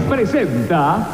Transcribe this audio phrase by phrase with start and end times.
[0.00, 1.06] Presenta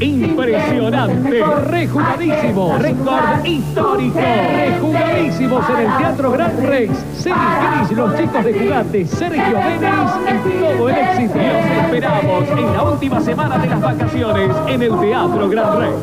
[0.00, 6.92] Impresionante, rejugadísimo, récord histórico, rejugadísimos en el Teatro Gran Rex.
[7.16, 7.38] Celis
[7.86, 10.10] Gris, los chicos de juguete, Sergio Denis
[10.46, 11.34] y todo el éxito.
[11.34, 15.94] Los esperamos en la última semana de las vacaciones en el Teatro Gran Rex.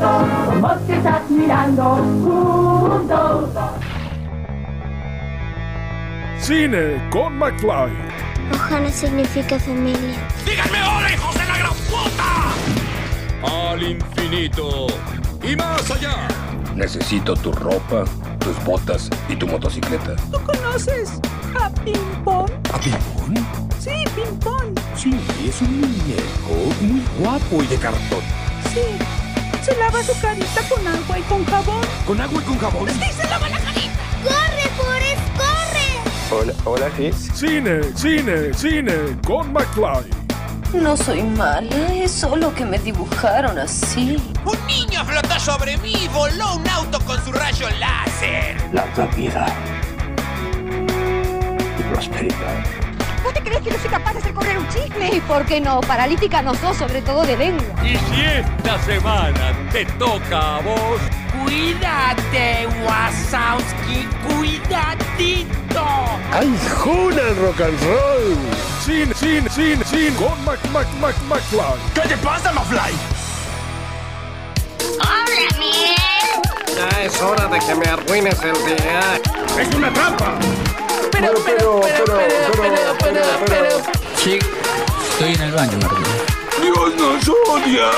[0.45, 1.83] Como que estás mirando
[2.23, 3.49] juntos.
[6.39, 8.12] Cine con McFly.
[8.51, 10.27] Ohana significa familia.
[10.45, 13.71] ¡Díganme hola, hijos de la gran puta!
[13.71, 14.87] Al infinito
[15.43, 16.27] y más allá.
[16.75, 18.03] Necesito tu ropa,
[18.39, 20.15] tus botas y tu motocicleta.
[20.31, 21.11] ¿Tú conoces
[21.59, 22.49] a Ping Pong?
[22.73, 23.35] ¿A Pimpón?
[23.79, 24.79] Sí, Ping Pong.
[24.95, 25.13] Sí,
[25.47, 28.21] es un muñeco muy guapo y de cartón.
[28.73, 28.81] Sí.
[29.63, 31.81] Se lava su carita con agua y con jabón.
[32.05, 32.89] ¿Con agua y con jabón?
[32.89, 33.91] Sí, se lava la carita.
[36.35, 37.11] Hola, hola, sí.
[37.13, 40.09] Cine, cine, cine con McFly.
[40.73, 44.17] No soy mala, es solo que me dibujaron así.
[44.43, 48.57] Un niño flotó sobre mí y voló un auto con su rayo láser.
[48.73, 49.45] Larga vida
[51.77, 52.63] y prosperidad.
[53.23, 55.15] ¿Vos te crees que no soy capaz de hacer correr un chisme?
[55.15, 55.81] ¿Y por qué no?
[55.81, 57.63] Paralítica no sos, sobre todo de lengua.
[57.83, 60.99] Y si esta semana te toca a vos,
[61.43, 65.85] Cuídate, Wasowski, cuidadito.
[66.31, 68.37] ¡Ay, Juna el rock and roll!
[68.85, 71.77] Cine, cine, cine, cine con Mac, Mac, Mac, McFly.
[71.93, 72.93] ¿Qué te pasa, Mafly?
[74.99, 75.97] ¡Hola, Miguel!
[76.75, 79.21] Ya es hora de que me arruines el día.
[79.59, 80.39] ¡Es una trampa!
[81.11, 83.69] Pero, pero, pero, pero, pero, pero,
[84.17, 84.39] Sí,
[85.11, 86.42] estoy en el baño, Martín.
[86.63, 87.89] ¡Dios nos odia!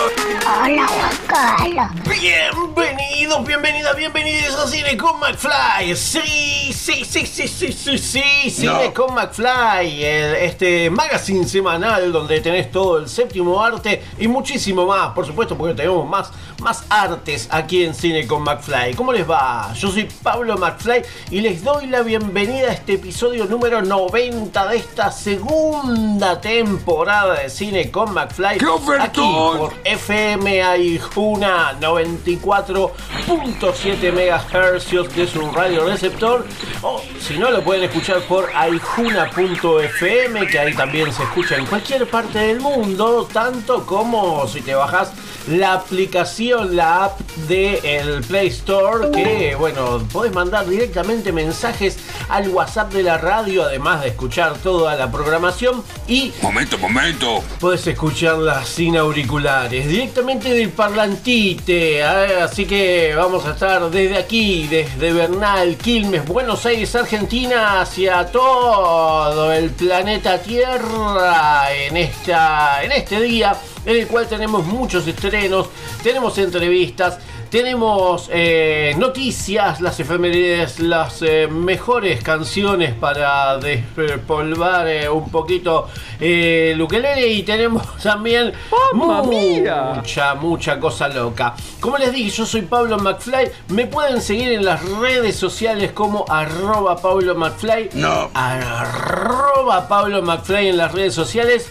[0.47, 1.88] Hola, Juan Carlos.
[2.09, 5.95] Bienvenidos, bienvenidas, bienvenidos a Cine con McFly.
[5.95, 10.03] Sí, sí, sí, sí, sí, sí, sí, Cine con McFly.
[10.03, 15.55] el- este magazine semanal donde tenés todo el séptimo arte y muchísimo más, por supuesto,
[15.57, 18.95] porque tenemos más, más artes aquí en Cine con McFly.
[18.95, 19.73] ¿Cómo les va?
[19.75, 24.78] Yo soy Pablo McFly y les doy la bienvenida a este episodio número 90 de
[24.78, 28.54] esta segunda temporada de Cine con McFly.
[28.57, 29.05] ¡Qué ofertón!
[29.05, 36.47] Aquí por FM Aijuna 94.7 MHz de su radio receptor
[36.81, 42.09] o si no lo pueden escuchar por aijuna.fm que ahí también se escucha en cualquier
[42.09, 45.11] parte del mundo tanto como si te bajas
[45.47, 51.97] la aplicación, la app de el Play Store que bueno, podés mandar directamente mensajes
[52.29, 57.44] al WhatsApp de la radio además de escuchar toda la programación y Momento, momento.
[57.59, 62.00] Puedes escucharla sin auriculares, directamente del parlantite.
[62.00, 62.41] ¿eh?
[62.41, 69.51] Así que vamos a estar desde aquí, desde Bernal, Quilmes, Buenos Aires, Argentina, hacia todo
[69.51, 73.55] el planeta Tierra en, esta, en este día
[73.85, 75.68] en el cual tenemos muchos estrenos,
[76.03, 77.19] tenemos entrevistas.
[77.50, 85.88] Tenemos eh, noticias, las efemérides, las eh, mejores canciones para despolvar eh, un poquito
[86.19, 88.51] eh, el ukelele y tenemos también
[88.94, 89.94] ¡Mamma mía!
[89.96, 91.53] mucha, mucha cosa loca.
[91.79, 93.52] Como les dije, yo soy Pablo McFly.
[93.69, 97.91] Me pueden seguir en las redes sociales como arroba Pablo McFly.
[97.94, 98.31] No.
[98.34, 101.69] Arroba Pablo McFly en las redes sociales.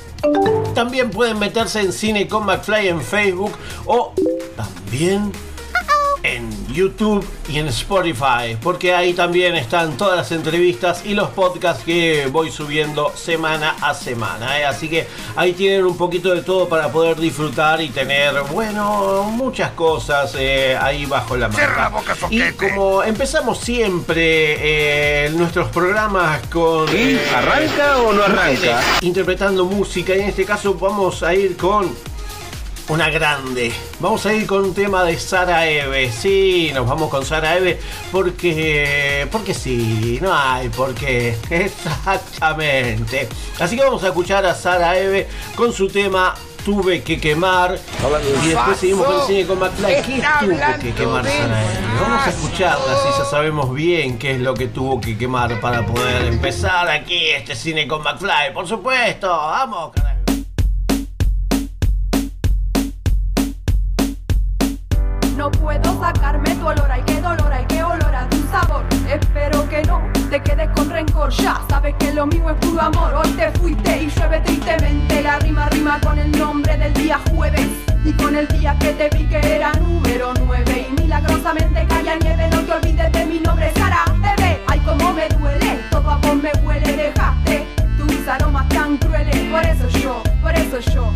[0.74, 3.52] También pueden meterse en Cine con McFly en Facebook
[3.86, 4.12] o
[4.56, 5.32] también
[6.24, 11.84] en YouTube y en Spotify, porque ahí también están todas las entrevistas y los podcasts
[11.84, 14.58] que voy subiendo semana a semana.
[14.58, 14.64] ¿eh?
[14.64, 19.72] Así que ahí tienen un poquito de todo para poder disfrutar y tener, bueno, muchas
[19.72, 26.88] cosas eh, ahí bajo la boca, Y como empezamos siempre eh, nuestros programas con...
[26.90, 28.80] eh, ¿Arranca o no arranca?
[29.02, 31.94] interpretando música y en este caso vamos a ir con
[32.88, 33.72] una grande.
[34.00, 36.10] Vamos a ir con un tema de Sara Eve.
[36.10, 37.80] Sí, nos vamos con Sara Eve
[38.12, 41.36] porque porque sí, no hay por qué.
[41.50, 43.28] Exactamente.
[43.58, 46.34] Así que vamos a escuchar a Sara Eve con su tema
[46.64, 47.78] Tuve que quemar.
[48.42, 50.02] Y después seguimos con el cine con McFly.
[50.02, 52.00] ¿Qué tuvo que quemar Sara Eve?
[52.00, 55.84] Vamos a escucharla si ya sabemos bien qué es lo que tuvo que quemar para
[55.84, 58.54] poder empezar aquí este cine con McFly.
[58.54, 60.13] Por supuesto, vamos, carajo.
[65.44, 68.82] No puedo sacarme tu olor, ay qué dolor, ay qué olor a tu sabor.
[69.06, 70.00] Espero que no
[70.30, 71.28] te quedes con rencor.
[71.32, 73.12] Ya sabes que lo mío es puro amor.
[73.12, 75.20] Hoy te fuiste y llueve tristemente.
[75.20, 77.68] La rima rima con el nombre del día jueves.
[78.06, 80.86] Y con el día que te vi que era número 9.
[80.88, 82.48] Y milagrosamente caía nieve.
[82.50, 84.62] No te olvides de mi nombre, Sara Bebé.
[84.66, 85.78] Ay, cómo me duele.
[85.90, 86.96] Todo a vos me huele.
[86.96, 87.66] Dejaste
[87.98, 89.36] tus aromas tan crueles.
[89.50, 91.14] Por eso yo, por eso yo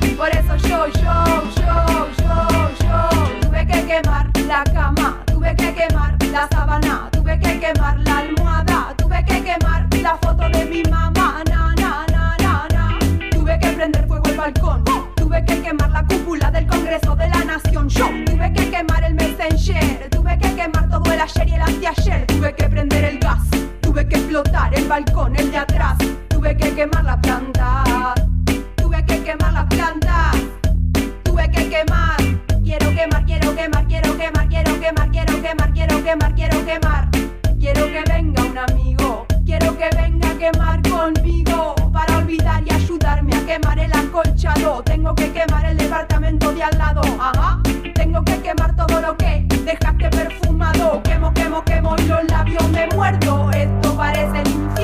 [5.48, 10.48] tuve que quemar la sábana, tuve que quemar la almohada, tuve que quemar la foto
[10.50, 12.98] de mi mamá, na na na na na.
[13.30, 14.84] Tuve que prender fuego el balcón,
[15.16, 19.14] tuve que quemar la cúpula del Congreso de la Nación, yo tuve que quemar el
[19.14, 23.40] Messenger, tuve que quemar todo el ayer y el anteayer, tuve que prender el gas,
[23.80, 25.96] tuve que explotar el balcón, el de atrás,
[26.28, 28.14] tuve que quemar la planta,
[28.76, 30.30] tuve que quemar la planta,
[31.22, 32.16] tuve que quemar,
[32.62, 34.47] quiero quemar, quiero quemar, quiero quemar
[35.38, 37.08] quiero quemar, quiero quemar, quiero quemar.
[37.58, 39.26] Quiero que venga un amigo.
[39.44, 44.82] Quiero que venga a quemar conmigo para olvidar y ayudarme a quemar el acolchado.
[44.84, 47.02] Tengo que quemar el departamento de al lado.
[47.20, 47.60] Ajá.
[47.94, 51.02] Tengo que quemar todo lo que dejaste perfumado.
[51.02, 53.50] Quemo, quemo, quemo y los labios me muerdo.
[53.52, 54.77] Esto parece el infierno.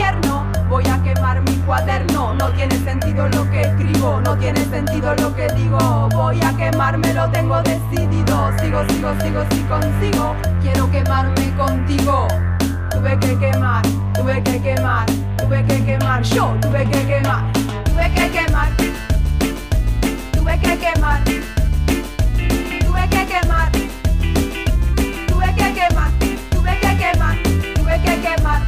[1.64, 2.34] Cuaderno.
[2.34, 4.20] No tiene sentido lo que escribo.
[4.20, 6.08] No tiene sentido lo que digo.
[6.12, 8.52] Voy a quemarme, lo tengo decidido.
[8.58, 10.34] Sigo, sigo, sigo, si consigo.
[10.62, 12.28] Quiero quemarme contigo.
[12.90, 13.82] Tuve que quemar,
[14.14, 15.06] tuve que quemar,
[15.36, 16.22] tuve que quemar.
[16.22, 17.52] Yo tuve que quemar,
[17.84, 18.68] tuve que quemar.
[20.32, 21.24] Tuve que quemar.
[22.86, 23.72] Tuve que quemar.
[25.26, 26.10] Tuve que quemar.
[26.50, 27.36] Tuve que quemar.
[27.74, 28.62] Tuve que quemar.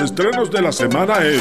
[0.00, 1.40] Estrenos de la semana en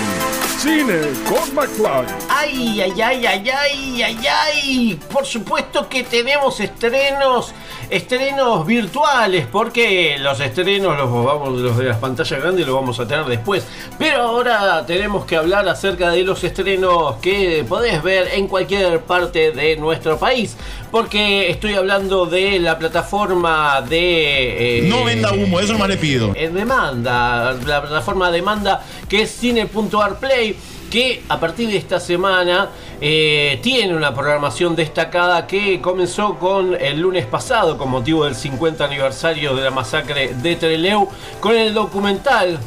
[0.60, 2.06] Cine con McFly.
[2.30, 5.00] Ay, ay, ay, ay, ay, ay, ay.
[5.12, 7.54] Por supuesto que tenemos estrenos,
[7.90, 13.08] estrenos virtuales, porque los estrenos los vamos, los de las pantallas grandes los vamos a
[13.08, 13.66] tener después.
[14.00, 19.52] Pero ahora tenemos que hablar acerca de los estrenos que podés ver en cualquier parte
[19.52, 20.56] de nuestro país.
[20.96, 24.78] Porque estoy hablando de la plataforma de.
[24.80, 26.32] eh, No venda humo, eso nomás le pido.
[26.34, 30.56] En demanda, la plataforma de demanda que es cine.arplay
[30.90, 32.70] que a partir de esta semana
[33.02, 38.86] eh, tiene una programación destacada que comenzó con el lunes pasado con motivo del 50
[38.86, 41.10] aniversario de la masacre de Treleu
[41.42, 42.58] con el documental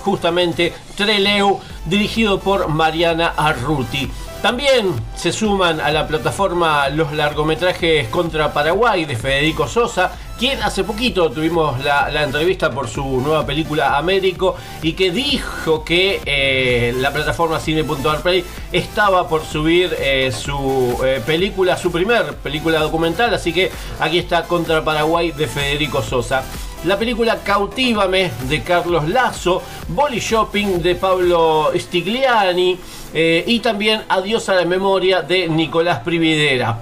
[0.00, 4.10] justamente Treleu dirigido por Mariana Arruti.
[4.40, 10.84] También se suman a la plataforma los largometrajes contra Paraguay de Federico Sosa, quien hace
[10.84, 17.12] poquito tuvimos la, entrevista por su nueva película Américo y que dijo que eh, la
[17.12, 23.72] plataforma cine.arplay estaba por subir eh, su eh, película, su primer película documental, así que
[23.98, 26.44] aquí está Contra Paraguay de Federico Sosa.
[26.84, 32.78] La película Cautívame de Carlos Lazo, Boli Shopping de Pablo Stigliani
[33.14, 36.78] eh, y también Adiós a la memoria de Nicolás Prividera.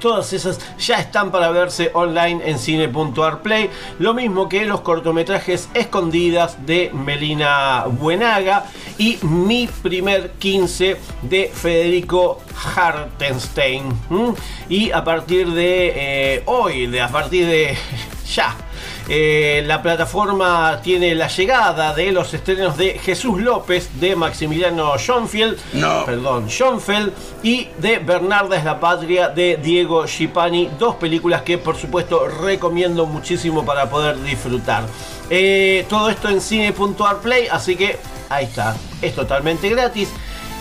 [0.00, 3.68] todas esas ya están para verse online en cine.arplay.
[3.98, 8.64] Lo mismo que los cortometrajes escondidas de Melina Buenaga
[8.98, 12.40] y Mi primer 15 de Federico
[12.74, 13.84] Hartenstein.
[14.68, 17.76] Y a partir de eh, hoy, de, a partir de
[18.34, 18.56] ya.
[19.12, 25.58] Eh, la plataforma tiene la llegada de los estrenos de Jesús López, de Maximiliano Schoenfeld,
[26.06, 27.12] perdón, Schoenfeld
[27.42, 33.04] y de Bernarda es la patria de Diego Schipani, dos películas que por supuesto recomiendo
[33.04, 34.84] muchísimo para poder disfrutar.
[35.28, 37.98] Eh, todo esto en cine.arplay, así que
[38.28, 40.08] ahí está, es totalmente gratis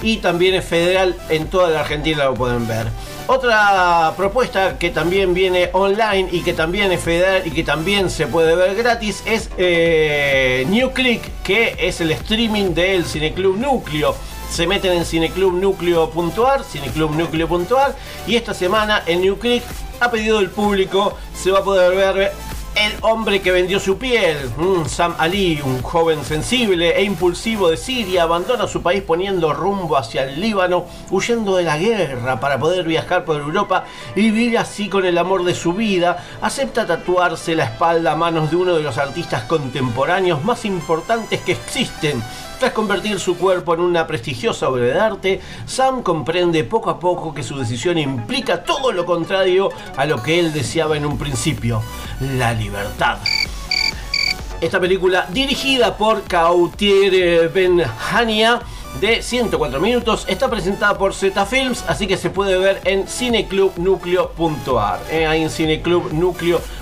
[0.01, 2.87] y también es federal, en toda la Argentina lo pueden ver.
[3.31, 8.25] Otra propuesta que también viene online y que también es federal y que también se
[8.25, 14.15] puede ver gratis es eh, New Click, que es el streaming del Cineclub Núcleo.
[14.49, 17.95] Se meten en cineclubnucleo.ar, cineclubnucleo.ar
[18.25, 19.61] y esta semana en New Click,
[19.99, 22.31] a pedido del público, se va a poder ver
[22.79, 27.77] el hombre que vendió su piel, Mm, Sam Ali, un joven sensible e impulsivo de
[27.77, 32.85] Siria, abandona su país poniendo rumbo hacia el Líbano, huyendo de la guerra para poder
[32.85, 36.25] viajar por Europa y vivir así con el amor de su vida.
[36.41, 41.53] Acepta tatuarse la espalda a manos de uno de los artistas contemporáneos más importantes que
[41.53, 42.21] existen.
[42.59, 47.33] Tras convertir su cuerpo en una prestigiosa obra de arte, Sam comprende poco a poco
[47.33, 51.81] que su decisión implica todo lo contrario a lo que él deseaba en un principio,
[52.19, 53.19] la libertad.
[54.59, 58.59] Esta película, dirigida por Kautier Benhania,
[58.99, 64.99] de 104 minutos, está presentada por Z Films, así que se puede ver en cineclubnucleo.ar.
[65.09, 66.78] Eh, ahí en cineclubnucleo.ar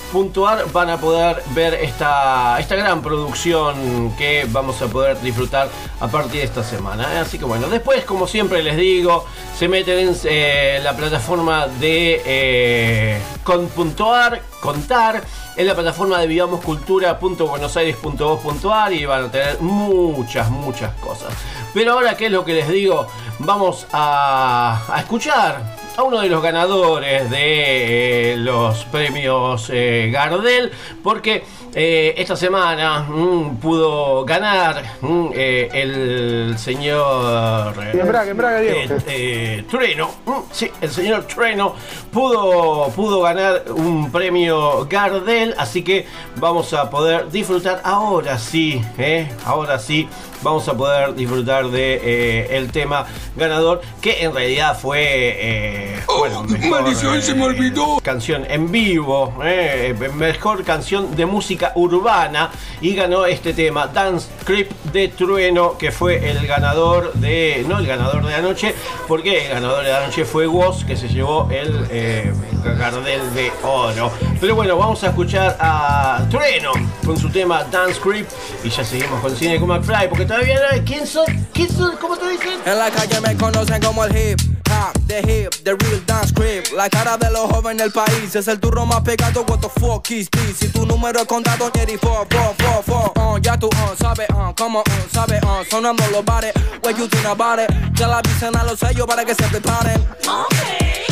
[0.74, 6.42] van a poder ver esta, esta gran producción que vamos a poder disfrutar a partir
[6.42, 7.14] de esta semana.
[7.14, 7.20] eh.
[7.20, 9.26] Así que bueno, después, como siempre les digo,
[9.58, 15.22] se meten en eh, la plataforma de eh, con.ar, contar,
[15.56, 21.34] en la plataforma de vivamoscultura.buenosaires.gov.ar y van a tener muchas, muchas cosas.
[21.74, 23.08] Pero ahora, ¿qué es lo que les digo?
[23.40, 25.62] Vamos a, a escuchar
[25.98, 30.72] a uno de los ganadores de eh, los premios eh, Gardel,
[31.04, 39.68] porque eh, esta semana mm, pudo ganar mm, el señor embrague, embrague, Diego.
[39.68, 41.74] Trueno, mm, sí, el señor Trueno
[42.12, 49.32] pudo, pudo ganar un premio Gardel, así que vamos a poder disfrutar ahora sí, eh,
[49.46, 50.08] ahora sí
[50.42, 56.44] vamos a poder disfrutar de eh, el tema ganador que en realidad fue eh, bueno,
[56.44, 58.00] mejor, maldición, se me olvidó.
[58.02, 62.52] canción en vivo eh, mejor canción de música urbana
[62.82, 67.88] y ganó este tema Dance Creep de Trueno que fue el ganador de no el
[67.88, 68.74] ganador de la noche
[69.08, 73.52] porque el ganador de la noche fue Woz que se llevó el eh, Gardel de
[73.64, 76.72] oro pero bueno vamos a escuchar a Trueno
[77.06, 78.28] con su tema Dance Creep
[78.64, 82.18] y ya seguimos con Cine con McFly porque todavía no quién son quién son cómo
[82.18, 86.00] te dicen En la calle me conocen como el hip hop, the hip, the real
[86.06, 86.72] dance creep.
[86.76, 89.44] La cara de los jóvenes del país es el turro más pegado.
[89.48, 90.58] What the fuck is this?
[90.60, 93.12] Si tu número es contado, Jerry, four, four, four, four.
[93.16, 96.54] Uh, ya tú, uh, sabes, uh, como, uh, sabes, uh, sonando los bares.
[96.84, 97.70] What you think about it?
[97.94, 100.06] Ya la avisan a los sellos para que se preparen.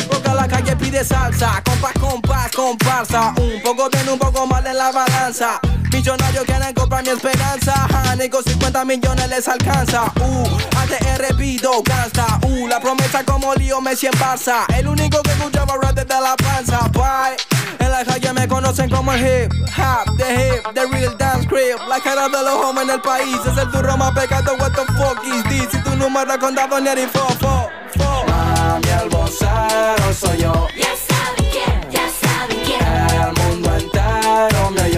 [0.08, 3.34] Porque la calle pide salsa, compás, compás, comparsa.
[3.38, 5.60] Un poco bien, un poco mal en la balanza.
[5.92, 7.86] Millonarios quieren comprar mi esperanza.
[8.10, 10.04] Honey, con 50 millones les alcanza.
[10.20, 10.46] Uh,
[10.78, 12.38] ATR pido gasta.
[12.42, 14.64] Uh, la promesa como lío Messi en Barça.
[14.76, 16.88] El único que escuchaba rap desde la panza.
[16.92, 17.36] Bye.
[17.78, 21.78] En la calle me conocen como el hip hop, the hip, the real dance creep.
[21.88, 24.56] La cara de los jóvenes del país es el turro más pecado.
[24.58, 25.70] What the fuck is this?
[25.70, 28.24] Si tu número es contado, ni el fo, fo, fo.
[28.26, 30.68] Mami, el vocero soy yo.
[30.76, 32.84] Ya saben quién, ya saben quién.
[33.20, 34.90] El mundo entero me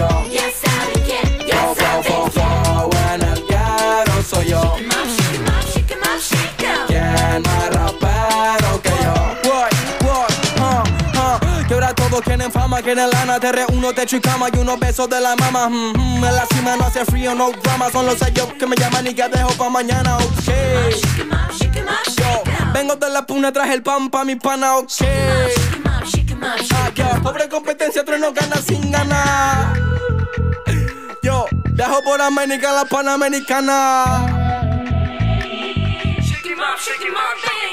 [12.19, 15.37] Todos quieren fama, quieren lana Te reúno, techo y cama y unos besos de la
[15.37, 15.69] mama.
[15.69, 18.75] Mm, mm, En la cima no hace frío, no drama Son los sellos que me
[18.75, 20.25] llaman y que dejo pa' mañana, ok.
[22.17, 24.91] Yo, vengo de la puna, traje el pan pa' mi pana, ok.
[26.41, 29.79] Ah, pobre competencia, tres no gana sin ganar.
[31.23, 34.25] Yo, viajo por América, la Panamericana.
[36.21, 37.68] Shake up, shake up.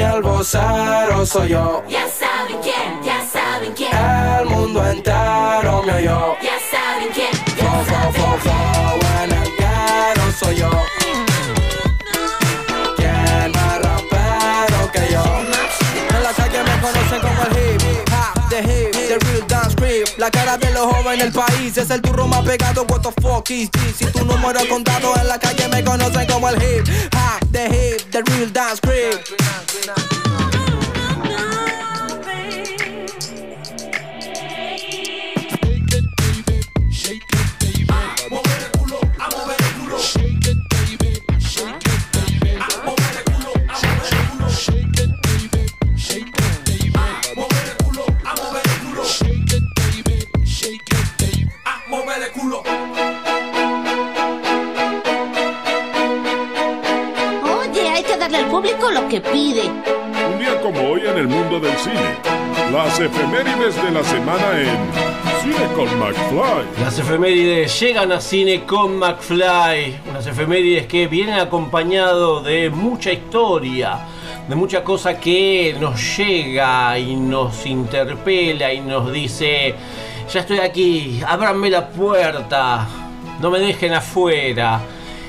[0.00, 1.82] Mami, el vocero soy yo.
[1.88, 3.90] Ya saben quién, ya saben quién.
[3.92, 6.36] El mundo entero me oyó.
[6.42, 8.30] Ya saben quién, ya saben
[9.62, 10.89] ghetto soy yo
[20.58, 22.84] de los jóvenes del país es el turro más pegado.
[22.88, 23.96] What the fuck is this?
[23.96, 27.66] Si tu número es contado en la calle me conocen como el hip hop, the
[27.66, 30.19] hip, the real dance creep.
[58.70, 59.62] Público lo que pide.
[60.32, 62.16] Un día como hoy en el mundo del cine.
[62.72, 65.10] Las efemérides de la semana en
[65.42, 66.82] Cine con McFly.
[66.84, 70.00] Las efemérides llegan a cine con McFly.
[70.10, 74.00] Unas efemérides que vienen acompañado de mucha historia,
[74.48, 79.74] de mucha cosa que nos llega y nos interpela y nos dice,
[80.32, 82.86] ya estoy aquí, ábranme la puerta,
[83.40, 84.80] no me dejen afuera.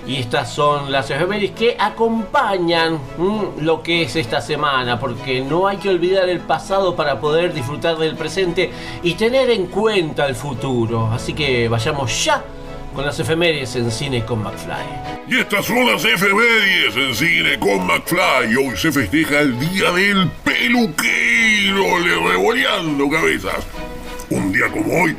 [0.08, 5.67] Y estas son las efemérides que acompañan mm, lo que es esta semana, porque no
[5.67, 8.72] hay que olvidar el pasado para poder disfrutar del presente
[9.03, 11.10] y tener en cuenta el futuro.
[11.12, 12.43] Así que vayamos ya
[12.93, 15.27] con las efemérides en cine con McFly.
[15.27, 18.55] Y estas son las efemérides en cine con McFly.
[18.55, 23.65] Hoy se festeja el Día del Peluquero, le revoleando cabezas.
[24.29, 25.15] Un día como hoy,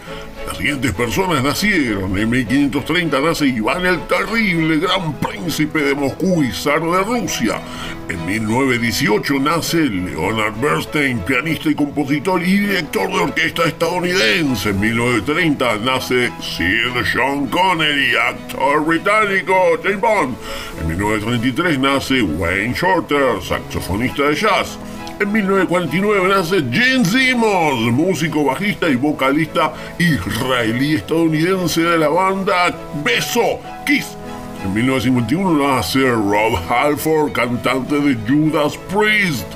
[0.62, 2.16] siguientes personas nacieron.
[2.16, 7.61] En 1530 nace Iván el Terrible, gran príncipe de Moscú y zar de Rusia.
[8.09, 14.69] En 1918 nace Leonard Bernstein, pianista y compositor y director de orquesta estadounidense.
[14.69, 19.52] En 1930 nace Sir Sean Connery, actor británico,
[19.83, 20.37] James Bond.
[20.81, 24.78] En 1933 nace Wayne Shorter, saxofonista de jazz.
[25.23, 34.16] En 1949 nace Gene Simmons, músico, bajista y vocalista israelí-estadounidense de la banda Beso Kiss.
[34.64, 39.46] En 1951 nace Rob Halford, cantante de Judas Priest.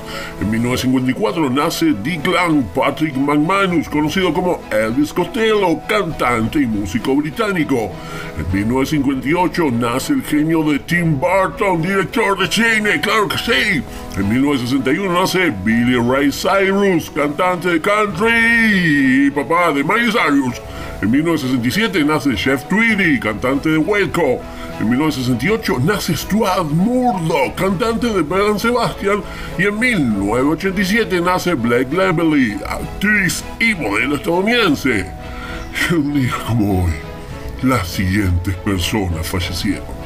[0.41, 7.89] En 1954 nace Declan Patrick McManus, conocido como Elvis Costello, cantante y músico británico.
[8.37, 13.81] En 1958 nace el genio de Tim Burton, director de cine, claro que sí.
[14.17, 20.61] En 1961 nace Billy Ray Cyrus, cantante de country y papá de Miley Cyrus.
[20.99, 24.41] En 1967 nace Jeff Tweedy, cantante de Wilco.
[24.79, 29.21] En 1968 nace Stuart Murdoch, cantante de Bell Sebastian.
[29.59, 35.05] Y en 1987 nace Blake Lively, actriz y modelo estadounidense.
[35.89, 36.93] Y un día como hoy,
[37.61, 39.96] las siguientes personas fallecieron.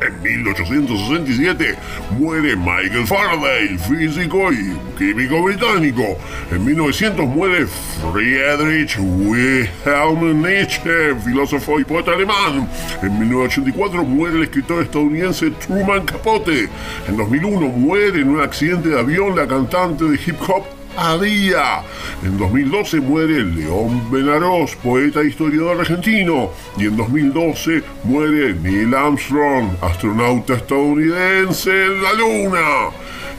[0.00, 1.74] En 1867
[2.18, 6.18] muere Michael Faraday, físico y químico británico.
[6.50, 7.66] En 1900 muere
[8.12, 12.68] Friedrich Wilhelm Nietzsche, filósofo y poeta alemán.
[13.02, 16.68] En 1984 muere el escritor estadounidense Truman Capote.
[17.08, 21.82] En 2001 muere en un accidente de avión la cantante de hip hop Adia.
[22.22, 26.50] En 2012 muere León Benarós, poeta e historiador argentino.
[26.76, 32.90] Y en 2012 muere Neil Armstrong, astronauta estadounidense en la Luna.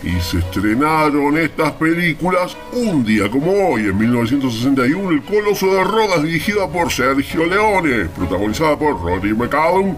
[0.04, 6.24] Y se estrenaron estas películas un día como hoy, en 1961, El Coloso de Rodas,
[6.24, 9.96] dirigida por Sergio Leone, protagonizada por Roddy McCallum,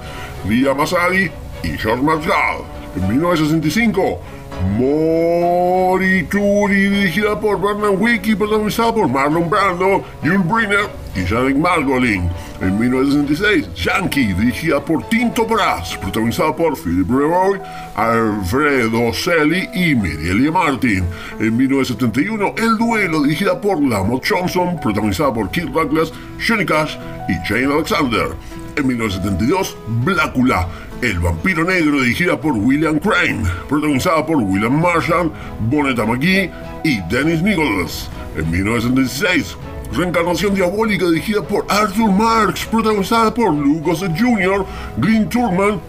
[0.48, 1.30] Lia Masadi
[1.64, 2.64] y George Marshall.
[2.96, 4.20] En 1965,
[4.78, 6.30] Morituri,
[6.90, 12.30] dirigida por Bernard Wicki, protagonizada por Marlon Brando, Jules Briner y Janek Margolin.
[12.62, 17.60] En 1966, Yankee, dirigida por Tinto Brass, protagonizada por Philip Revoy,
[17.96, 21.06] Alfredo Selly y Mireille Martin.
[21.40, 26.12] En 1971, El Duelo, dirigida por Lamont Johnson, protagonizada por Keith Douglas,
[26.46, 26.98] Johnny Cash
[27.30, 28.36] y Jane Alexander.
[28.76, 30.68] En 1972, Blácula,
[31.02, 35.32] El vampiro negro, dirigida por William Crane, protagonizada por William Marshall,
[35.70, 36.52] Bonetta McGee
[36.84, 38.10] y Dennis Nicholas.
[38.36, 39.56] En 1976,
[39.94, 44.66] Reencarnación Diabólica, dirigida por Arthur Marx, protagonizada por Gossett Jr.,
[44.98, 45.80] Glenn Turman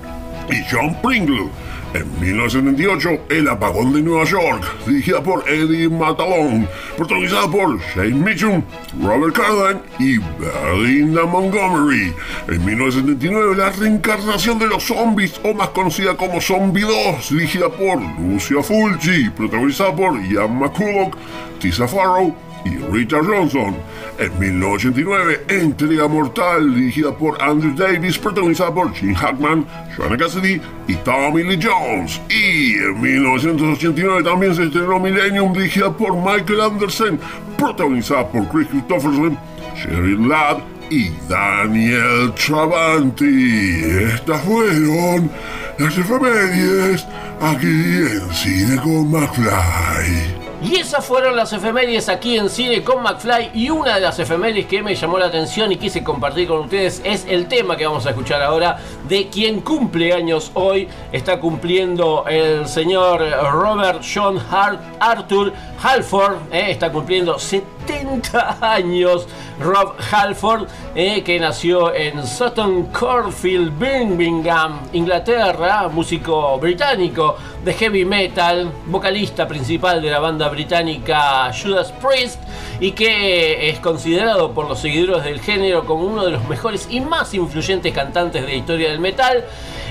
[0.49, 1.49] y John Pringle.
[1.92, 8.62] En 1978, El apagón de Nueva York, dirigida por Eddie Matalón, protagonizada por Shane Mitchum,
[9.03, 12.12] Robert Carlin y Belinda Montgomery.
[12.46, 18.00] En 1979, La reencarnación de los zombies, o más conocida como Zombie 2, dirigida por
[18.20, 21.16] Lucia Fulci, protagonizada por Ian McCulloch,
[21.59, 22.33] Tisa Farrow
[22.64, 23.77] y Rita Johnson.
[24.18, 30.94] En 1989, Entrega Mortal, dirigida por Andrew Davis, protagonizada por Gene Hackman, Joanna Cassidy y
[30.96, 32.20] Tommy Lee Jones.
[32.29, 37.18] Y en 1989 también se estrenó Millennium, dirigida por Michael Anderson,
[37.57, 39.38] protagonizada por Chris Christopherson,
[39.77, 40.59] Sheryl Ladd
[40.90, 43.81] y Daniel Travanti.
[44.14, 45.31] Estas fueron
[45.79, 47.07] las efemérides
[47.40, 50.39] aquí en Cine con McFly.
[50.62, 53.53] Y esas fueron las efemérides aquí en Cine con McFly.
[53.55, 57.01] Y una de las efemérides que me llamó la atención y quise compartir con ustedes
[57.03, 60.87] es el tema que vamos a escuchar ahora de quien cumple años hoy.
[61.12, 66.37] Está cumpliendo el señor Robert John Hart Arthur Halford.
[66.53, 69.27] eh, está cumpliendo 70 años.
[69.61, 78.73] Rob Halford, eh, que nació en Sutton Coldfield, Birmingham, Inglaterra, músico británico de heavy metal,
[78.87, 82.40] vocalista principal de la banda británica Judas Priest
[82.81, 87.01] y que es considerado por los seguidores del género como uno de los mejores y
[87.01, 89.45] más influyentes cantantes de la historia del metal,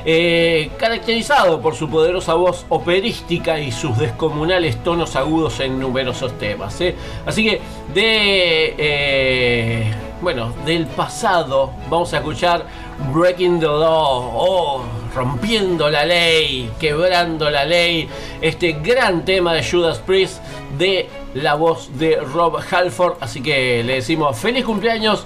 [0.06, 6.80] eh, caracterizado por su poderosa voz operística y sus descomunales tonos agudos en numerosos temas.
[6.82, 6.96] eh.
[7.26, 7.62] Así que
[7.94, 8.76] de...
[8.78, 12.66] eh, bueno, del pasado vamos a escuchar
[13.14, 14.84] Breaking the Law, oh,
[15.16, 18.10] rompiendo la ley, quebrando la ley,
[18.42, 20.44] este gran tema de Judas Priest
[20.78, 25.26] de la voz de Rob Halford, así que le decimos feliz cumpleaños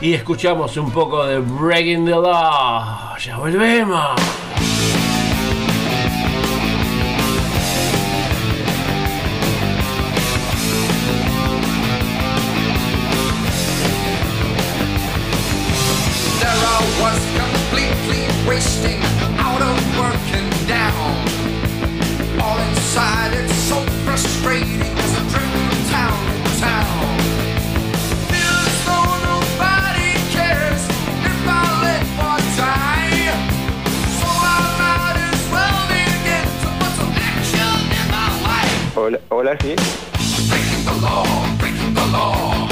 [0.00, 3.16] y escuchamos un poco de Breaking the Law.
[3.18, 4.20] Ya volvemos.
[39.00, 39.76] Hola, hola, sí.
[40.48, 41.22] Breaking the law,
[41.56, 42.68] breaking the law,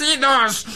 [0.00, 0.75] ingratos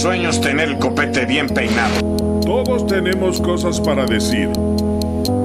[0.00, 2.16] Sueño es tener el copete bien peinado.
[2.42, 4.48] Todos tenemos cosas para decir.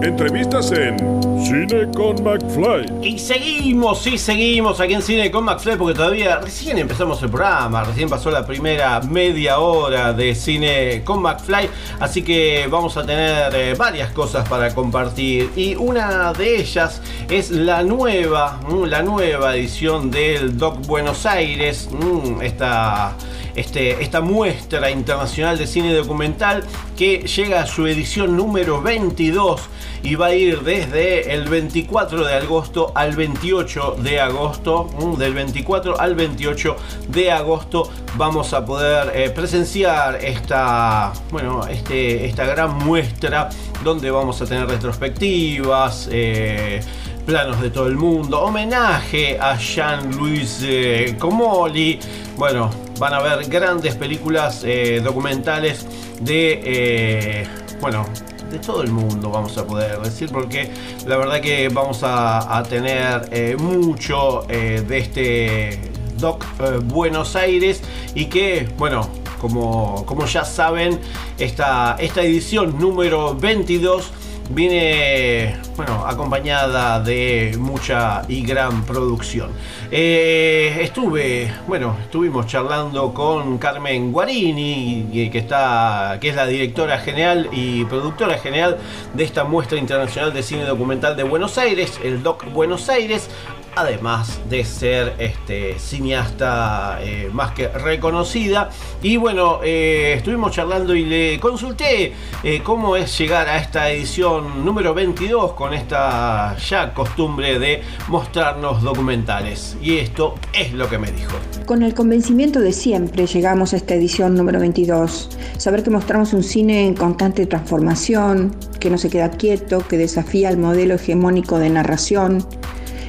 [0.02, 0.98] Entrevistas en
[1.44, 3.06] Cine con McFly.
[3.06, 7.84] Y seguimos, sí, seguimos aquí en Cine con McFly porque todavía recién empezamos el programa,
[7.84, 13.54] recién pasó la primera media hora de Cine con McFly, así que vamos a tener
[13.54, 19.54] eh, varias cosas para compartir y una de ellas es la nueva, mm, la nueva
[19.54, 23.15] edición del Doc Buenos Aires, mm, esta,
[23.56, 26.63] este, esta muestra internacional de cine documental
[26.98, 29.62] que llega a su edición número 22
[30.04, 34.86] y va a ir desde el 24 de agosto al 28 de agosto.
[35.00, 36.76] mm, Del 24 al 28
[37.10, 43.50] de agosto vamos a poder eh, presenciar esta, bueno, este, esta gran muestra
[43.84, 46.08] donde vamos a tener retrospectivas.
[46.12, 46.82] eh,
[47.26, 52.00] planos de todo el mundo, homenaje a Jean-Louis eh, Comolli.
[52.38, 55.86] Bueno, van a ver grandes películas eh, documentales
[56.22, 57.48] de, eh,
[57.82, 58.06] bueno,
[58.50, 60.70] de todo el mundo, vamos a poder decir, porque
[61.06, 66.46] la verdad que vamos a, tener eh, mucho de este Doc
[66.86, 67.82] Buenos Aires
[68.14, 69.10] y que, bueno,
[69.42, 71.00] como, como ya saben,
[71.38, 74.12] esta, esta edición número 22
[74.50, 79.50] viene bueno acompañada de mucha y gran producción.
[79.92, 87.50] Eh, estuve bueno estuvimos charlando con Carmen Guarini que- está que es la directora general
[87.52, 88.78] y productora general
[89.14, 93.30] de esta muestra internacional de cine documental de Buenos Aires el Doc Buenos Aires
[93.76, 98.70] además de ser este, cineasta eh, más que reconocida.
[99.02, 104.66] Y bueno, eh, estuvimos charlando y le consulté eh, cómo es llegar a esta edición
[104.66, 109.78] número 22 con esta ya costumbre de mostrarnos documentales.
[109.82, 111.36] Y esto es lo que me dijo.
[111.66, 115.30] Con el convencimiento de siempre llegamos a esta edición número 22.
[115.58, 120.50] Saber que mostramos un cine en constante transformación, que no se queda quieto, que desafía
[120.50, 122.46] el modelo hegemónico de narración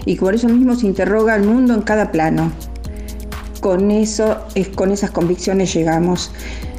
[0.06, 2.50] y por eso mismo se interroga al mundo en cada plano.
[3.60, 6.30] Con eso, es con esas convicciones llegamos.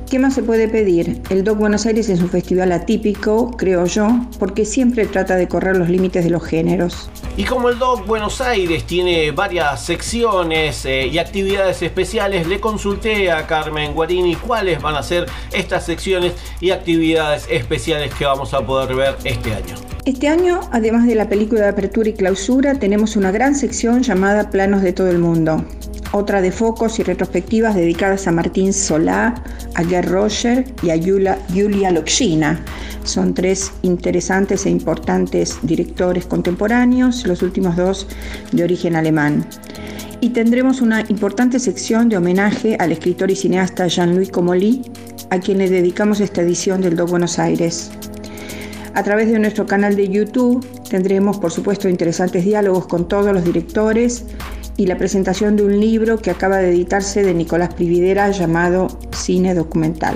[0.09, 1.21] ¿Qué más se puede pedir?
[1.29, 4.07] El Doc Buenos Aires es un festival atípico, creo yo,
[4.39, 7.09] porque siempre trata de correr los límites de los géneros.
[7.35, 13.29] Y como el Doc Buenos Aires tiene varias secciones eh, y actividades especiales, le consulté
[13.31, 18.65] a Carmen Guarini cuáles van a ser estas secciones y actividades especiales que vamos a
[18.65, 19.75] poder ver este año.
[20.05, 24.51] Este año, además de la película de apertura y clausura, tenemos una gran sección llamada
[24.51, 25.65] Planos de todo el mundo.
[26.13, 29.35] Otra de focos y retrospectivas dedicadas a Martín Solá,
[29.75, 32.59] a Gerd Roger y a Yula- Julia Lokshina.
[33.03, 38.07] Son tres interesantes e importantes directores contemporáneos, los últimos dos
[38.51, 39.45] de origen alemán.
[40.19, 44.81] Y tendremos una importante sección de homenaje al escritor y cineasta Jean-Louis Comolli,
[45.29, 47.91] a quien le dedicamos esta edición del Do Buenos Aires.
[48.95, 53.43] A través de nuestro canal de YouTube tendremos, por supuesto, interesantes diálogos con todos los
[53.43, 54.25] directores
[54.77, 59.55] y la presentación de un libro que acaba de editarse de Nicolás Prividera llamado Cine
[59.55, 60.15] Documental.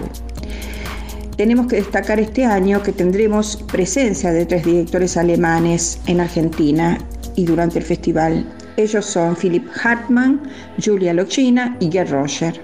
[1.36, 7.00] Tenemos que destacar este año que tendremos presencia de tres directores alemanes en Argentina
[7.36, 8.46] y durante el festival.
[8.78, 10.42] Ellos son Philipp Hartmann,
[10.84, 12.62] Julia Lokshina y Gerd Roger.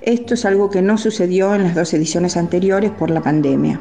[0.00, 3.80] Esto es algo que no sucedió en las dos ediciones anteriores por la pandemia.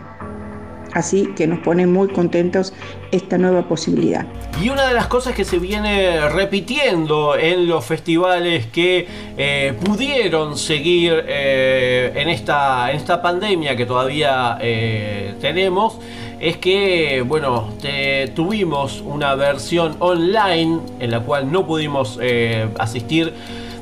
[0.93, 2.73] Así que nos pone muy contentos
[3.11, 4.25] esta nueva posibilidad.
[4.61, 10.57] Y una de las cosas que se viene repitiendo en los festivales que eh, pudieron
[10.57, 15.97] seguir eh, en, esta, en esta pandemia que todavía eh, tenemos
[16.39, 17.69] es que, bueno,
[18.33, 22.17] tuvimos una versión online en la cual no pudimos
[22.79, 23.31] asistir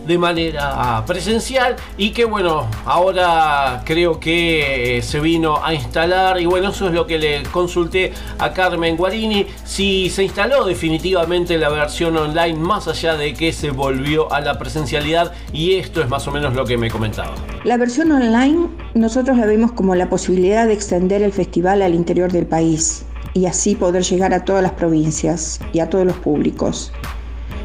[0.10, 6.48] de manera presencial y que bueno, ahora creo que eh, se vino a instalar y
[6.48, 11.70] bueno, eso es lo que le consulté a Carmen Guarini, si se instaló definitivamente la
[11.70, 16.28] versión online más allá de que se volvió a la presencialidad y esto es más
[16.28, 17.36] o menos lo que me comentaba.
[17.64, 22.32] La versión online nosotros la vemos como la posibilidad de extender el festival al interior
[22.32, 26.92] del país y así poder llegar a todas las provincias y a todos los públicos.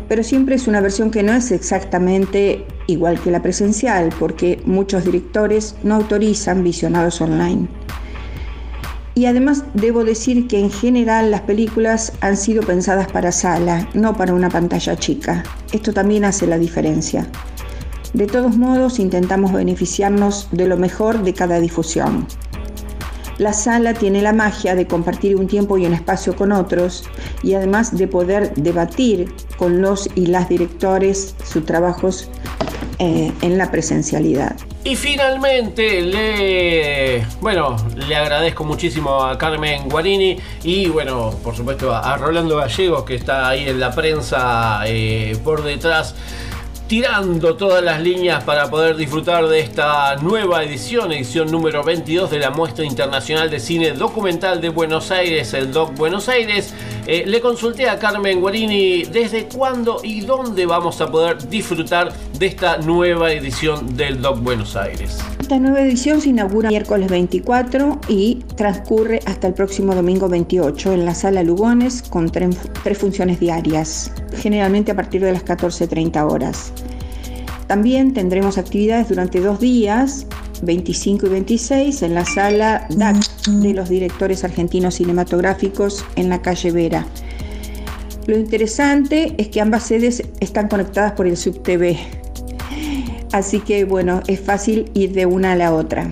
[0.09, 5.05] Pero siempre es una versión que no es exactamente igual que la presencial porque muchos
[5.05, 7.69] directores no autorizan visionados online.
[9.17, 14.17] Y además debo decir que en general las películas han sido pensadas para sala, no
[14.17, 15.45] para una pantalla chica.
[15.73, 17.27] Esto también hace la diferencia.
[18.12, 22.27] De todos modos, intentamos beneficiarnos de lo mejor de cada difusión.
[23.38, 27.05] La sala tiene la magia de compartir un tiempo y un espacio con otros
[27.42, 32.29] y además de poder debatir con los y las directores sus trabajos
[33.01, 34.57] eh, en la presencialidad.
[34.85, 42.16] Y finalmente le bueno, le agradezco muchísimo a Carmen Guarini y bueno, por supuesto a,
[42.18, 46.14] Rolando Gallegos que está ahí en la prensa eh, por detrás
[46.87, 52.38] tirando todas las líneas para poder disfrutar de esta nueva edición, edición número 22 de
[52.38, 56.75] la Muestra Internacional de Cine Documental de Buenos Aires, el DOC Buenos Aires.
[57.07, 62.47] Eh, le consulté a Carmen Guarini desde cuándo y dónde vamos a poder disfrutar de
[62.47, 65.18] esta nueva edición del DOC Buenos Aires.
[65.44, 71.04] Esta nueva edición se inaugura miércoles 24 y transcurre hasta el próximo domingo 28 en
[71.04, 72.57] la sala Lugones con tres,
[72.96, 76.72] funciones diarias, generalmente a partir de las 14.30 horas.
[77.66, 80.26] También tendremos actividades durante dos días,
[80.62, 86.70] 25 y 26, en la sala DAC de los directores argentinos cinematográficos en la calle
[86.70, 87.07] Vera.
[88.26, 92.24] Lo interesante es que ambas sedes están conectadas por el SubTV,
[93.35, 96.11] así que bueno, es fácil ir de una a la otra.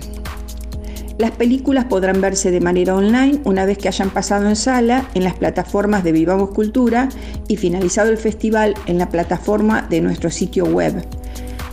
[1.18, 5.22] Las películas podrán verse de manera online una vez que hayan pasado en sala en
[5.22, 7.08] las plataformas de Vivamos Cultura
[7.46, 11.06] y finalizado el festival en la plataforma de nuestro sitio web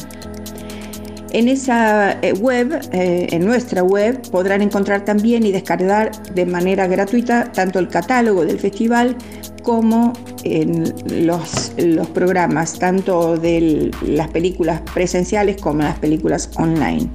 [1.33, 6.89] En esa eh, web, eh, en nuestra web, podrán encontrar también y descargar de manera
[6.89, 9.17] gratuita tanto el catálogo del festival
[9.63, 10.13] como
[10.45, 10.93] en
[11.27, 17.09] los, los programas, tanto de las películas presenciales como las películas online.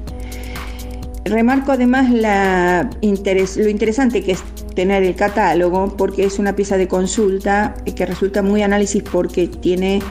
[1.26, 4.44] Remarco además lo interesante que es
[4.76, 10.02] tener el catálogo porque es una pieza de consulta que resulta muy análisis porque tiene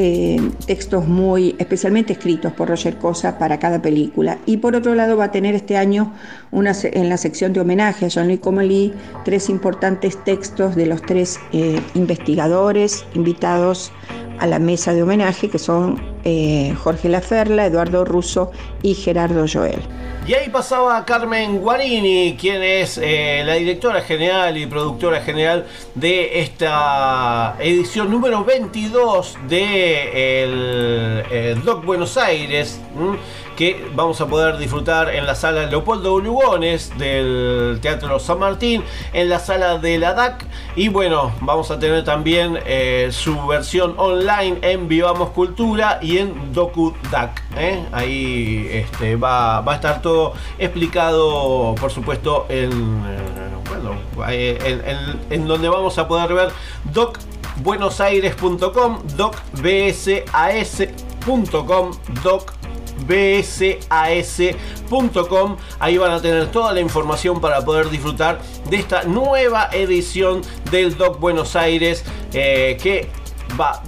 [0.00, 4.38] eh, textos muy especialmente escritos por Roger Cosa para cada película.
[4.46, 6.14] Y por otro lado va a tener este año
[6.52, 8.92] una, en la sección de homenaje a Jean-Louis Comolli
[9.24, 13.90] tres importantes textos de los tres eh, investigadores invitados
[14.38, 18.50] a la mesa de homenaje que son eh, Jorge Laferla, Eduardo Russo
[18.82, 19.80] y Gerardo Joel.
[20.26, 26.40] Y ahí pasaba Carmen Guarini, quien es eh, la directora general y productora general de
[26.40, 32.78] esta edición número 22 de el, el Doc Buenos Aires,
[33.56, 39.30] que vamos a poder disfrutar en la sala Leopoldo Lugones del Teatro San Martín, en
[39.30, 44.58] la sala de la DAC y bueno, vamos a tener también eh, su versión online
[44.62, 47.42] en Vivamos Cultura en DocuDac.
[47.58, 47.84] ¿eh?
[47.92, 53.18] Ahí este, va, va a estar todo explicado, por supuesto, en, eh,
[53.68, 56.48] bueno, en, en- en donde vamos a poder ver
[56.94, 61.90] docbuenosaires.com, docbsas.com,
[62.22, 62.52] doc
[64.18, 65.56] bsas.com.
[65.78, 70.96] Ahí van a tener toda la información para poder disfrutar de esta nueva edición del
[70.96, 73.08] Doc Buenos Aires eh, que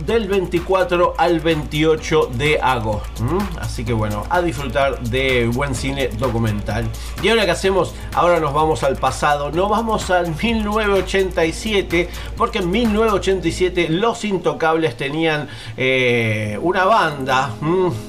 [0.04, 3.22] del 24 al 28 de agosto.
[3.60, 6.88] Así que bueno, a disfrutar de buen cine documental.
[7.22, 12.70] Y ahora que hacemos, ahora nos vamos al pasado, nos vamos al 1987, porque en
[12.70, 17.54] 1987 Los Intocables tenían eh, una banda,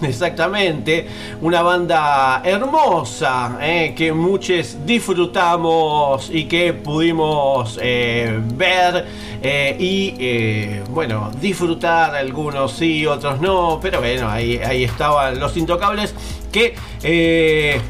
[0.01, 1.07] exactamente,
[1.41, 9.05] una banda hermosa, eh, que muchos disfrutamos y que pudimos eh, ver
[9.43, 11.50] y bueno, disfrutar
[12.15, 16.13] algunos sí, otros no, pero bueno, ahí, ahí estaban los intocables
[16.51, 17.81] que eh,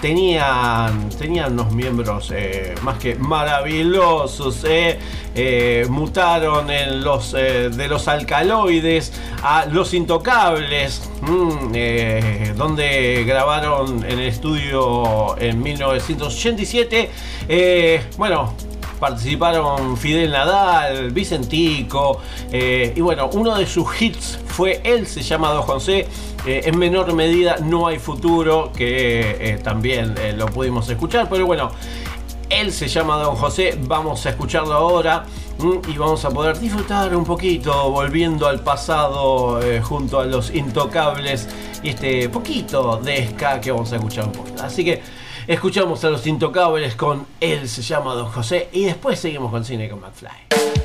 [0.00, 9.12] tenían, tenían unos miembros eh, más que maravillosos, eh, mutaron en los, de los alcaloides
[9.42, 17.10] a los intocables, mm, donde grabaron en el estudio en 1987.
[17.48, 18.54] Eh, bueno,
[18.98, 25.50] participaron Fidel Nadal, Vicentico, eh, y bueno, uno de sus hits fue Él se llama
[25.50, 26.06] Don José.
[26.46, 31.70] eh, en menor medida No hay futuro, que eh, también lo pudimos escuchar, pero bueno,
[32.48, 35.24] él se llama Don José, vamos a escucharlo ahora
[35.58, 41.48] mm, y vamos a poder disfrutar un poquito volviendo al pasado junto a los intocables
[41.82, 44.48] y este poquito de ska que vamos a escuchar un poco.
[44.62, 45.02] Así que
[45.48, 49.88] escuchamos a los intocables con Él se llama Don José y después seguimos con cine
[49.88, 50.77] con McFly.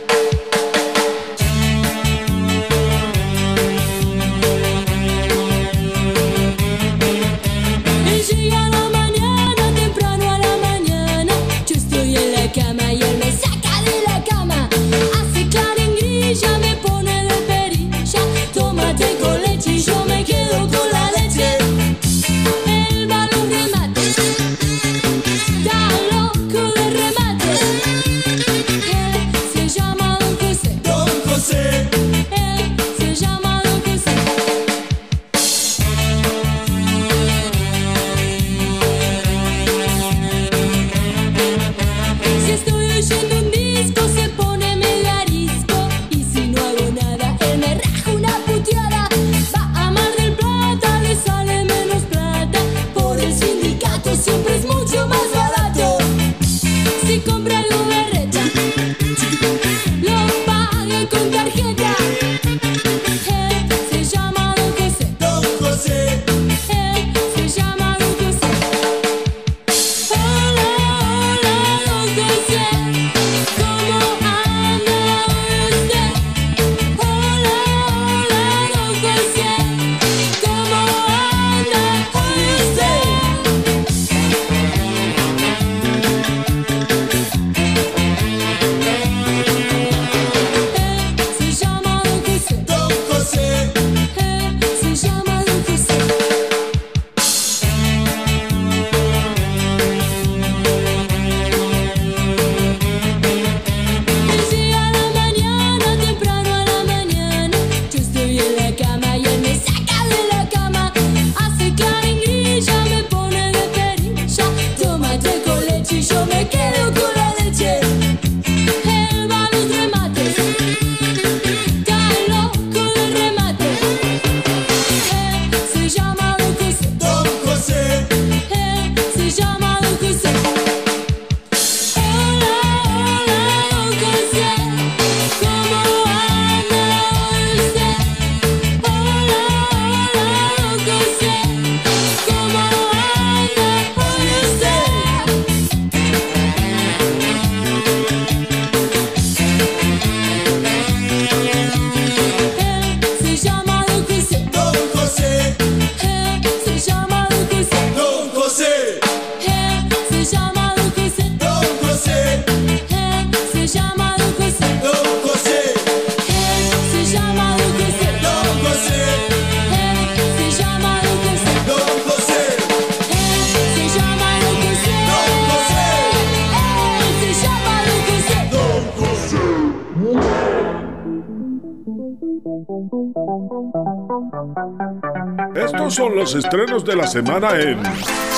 [187.13, 187.79] Semana en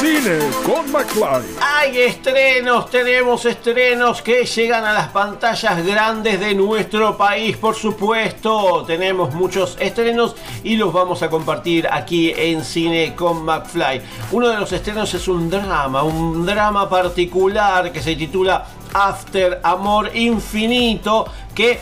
[0.01, 1.45] Cine con McFly.
[1.61, 8.83] Hay estrenos, tenemos estrenos que llegan a las pantallas grandes de nuestro país, por supuesto.
[8.85, 14.01] Tenemos muchos estrenos y los vamos a compartir aquí en Cine con McFly.
[14.33, 20.13] Uno de los estrenos es un drama, un drama particular que se titula After Amor
[20.13, 21.79] Infinito, que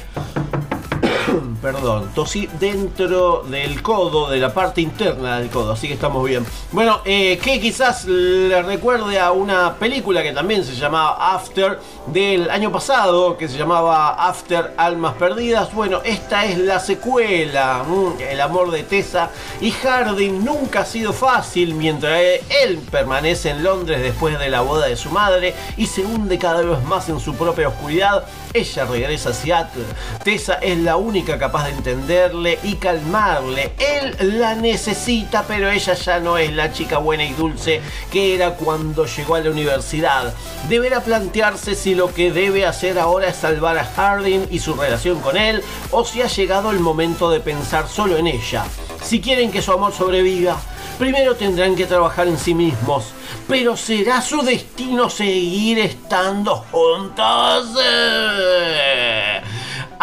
[1.60, 6.46] perdón, tosí dentro del codo, de la parte interna del codo, así que estamos bien.
[6.74, 12.49] Bueno, eh, que quizás le recuerde a una película que también se llamaba After del
[12.49, 15.71] año pasado, que se llamaba After Almas Perdidas.
[15.71, 19.30] Bueno, esta es la secuela, mm, el amor de Tessa
[19.64, 24.88] y Harding nunca ha sido fácil mientras él permanece en Londres después de la boda
[24.88, 28.26] de su madre y se hunde cada vez más en su propia oscuridad.
[28.53, 29.86] Ella regresa a Seattle.
[30.22, 33.72] Tessa es la única capaz de entenderle y calmarle.
[33.80, 37.80] Él la necesita, pero ella ya no es la chica buena y dulce
[38.11, 40.34] que era cuando llegó a la universidad.
[40.68, 45.22] Deberá plantearse si lo que debe hacer ahora es salvar a Harding y su relación
[45.22, 48.66] con él, o si ha llegado el momento de pensar solo en ella.
[49.04, 50.58] Si quieren que su amor sobreviva,
[50.97, 53.14] primero tendrán que trabajar en sí mismos.
[53.47, 57.78] Pero será su destino seguir estando juntos.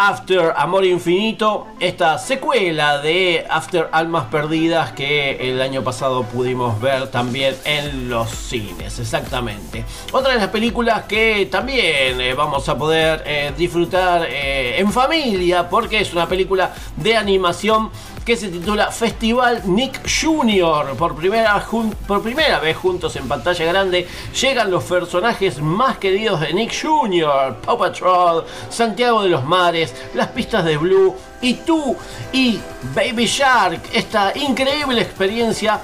[0.03, 7.09] After Amor Infinito, esta secuela de After Almas Perdidas que el año pasado pudimos ver
[7.09, 9.85] también en los cines, exactamente.
[10.11, 15.69] Otra de las películas que también eh, vamos a poder eh, disfrutar eh, en familia
[15.69, 17.91] porque es una película de animación
[18.25, 20.95] que se titula Festival Nick Jr.
[20.95, 21.65] Por primera,
[22.07, 24.07] por primera vez juntos en pantalla grande
[24.39, 27.57] llegan los personajes más queridos de Nick Jr.
[27.65, 31.95] Paw Patrol, Santiago de los Mares, las pistas de Blue y tú
[32.31, 32.59] y
[32.93, 33.81] Baby Shark.
[33.93, 35.79] Esta increíble experiencia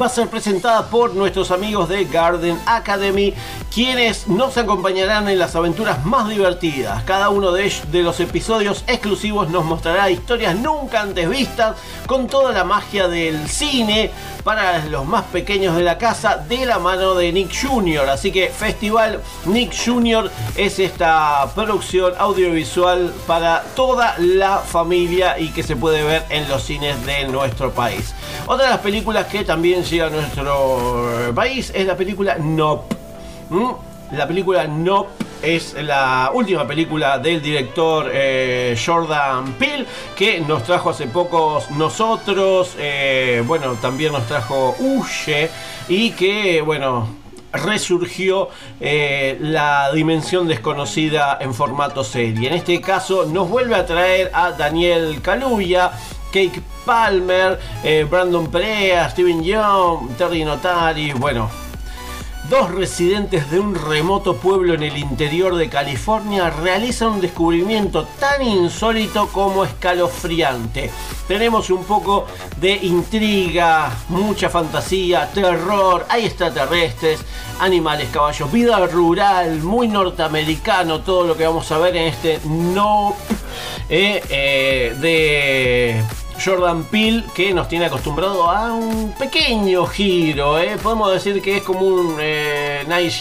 [0.00, 3.34] va a ser presentada por nuestros amigos de Garden Academy,
[3.72, 7.02] quienes nos acompañarán en las aventuras más divertidas.
[7.04, 11.76] Cada uno de, los episodios exclusivos nos mostrará historias nunca antes vistas,
[12.06, 14.10] con toda la magia del cine
[14.44, 18.08] para los más pequeños de la casa, de la mano de Nick Jr.
[18.08, 20.30] Así que Festival Nick Jr.
[20.56, 26.62] es esta producción audiovisual para toda la familia y que se puede ver en los
[26.64, 28.14] cines de nuestro país.
[28.46, 32.94] Otra de las películas que también llega a nuestro eh, país es la película Nope.
[33.50, 33.70] ¿Mm?
[34.12, 40.90] La película Nope es la última película del director eh, Jordan Peele que nos trajo
[40.90, 42.76] hace pocos nosotros.
[42.78, 45.50] eh, bueno, también nos trajo Huye
[45.88, 47.08] y que, bueno,
[47.52, 48.48] resurgió
[48.80, 52.48] la dimensión desconocida en formato serie.
[52.48, 55.92] En este caso nos vuelve a traer a Daniel Kaluuya,
[56.32, 61.50] Cake Palmer, eh, Brandon Perea, Steven Young, Terry Notari, bueno,
[62.50, 68.42] Dos residentes de un remoto pueblo en el interior de California realizan un descubrimiento tan
[68.42, 70.90] insólito como escalofriante.
[71.28, 72.26] Tenemos un poco
[72.56, 77.20] de intriga, mucha fantasía, terror, hay extraterrestres,
[77.60, 83.14] animales, caballos, vida rural, muy norteamericano, todo lo que vamos a ver en este no
[83.88, 90.76] eh, eh, de Jordan Peele que nos tiene acostumbrado a un pequeño giro, ¿eh?
[90.82, 93.12] podemos decir que es como un eh, Night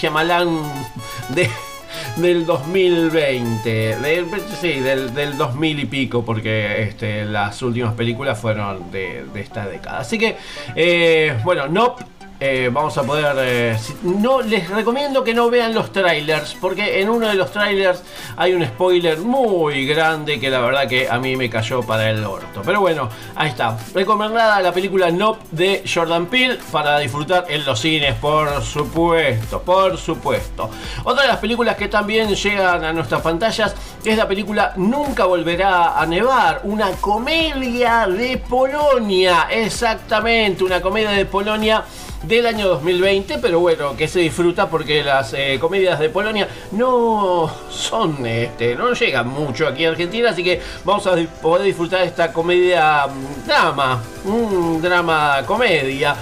[2.18, 4.28] del 2020, del,
[4.60, 9.68] sí, del, del 2000 y pico, porque este, las últimas películas fueron de, de esta
[9.68, 10.00] década.
[10.00, 10.38] Así que,
[10.76, 11.96] eh, bueno, no
[12.44, 13.36] eh, vamos a poder.
[13.40, 18.02] eh, no les recomiendo que no vean los trailers, porque en uno de los trailers
[18.36, 22.26] hay un spoiler muy grande que la verdad que a mí me cayó para el
[22.26, 22.64] orto.
[22.66, 23.78] Pero bueno, ahí está.
[23.94, 30.00] Recomendada la película Nope de Jordan Peele para disfrutar en los cines, por supuesto, por
[30.00, 30.68] supuesto.
[31.04, 36.00] Otra de las películas que también llegan a nuestras pantallas es la película Nunca volverá
[36.00, 41.84] a nevar, una comedia de Polonia, exactamente, una comedia de Polonia
[42.24, 47.52] del año 2020, pero bueno, que se disfruta porque las eh, comedias de Polonia no
[47.70, 52.32] son, este, no llegan mucho aquí a Argentina, así que vamos a poder disfrutar esta
[52.32, 56.16] comedia mm, drama, un drama comedia.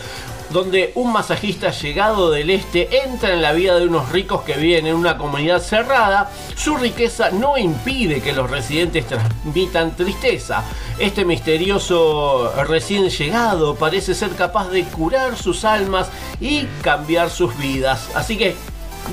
[0.52, 4.88] Donde un masajista llegado del este entra en la vida de unos ricos que viven
[4.88, 10.64] en una comunidad cerrada, su riqueza no impide que los residentes transmitan tristeza.
[10.98, 16.10] Este misterioso recién llegado parece ser capaz de curar sus almas
[16.42, 18.10] y cambiar sus vidas.
[18.16, 18.56] Así que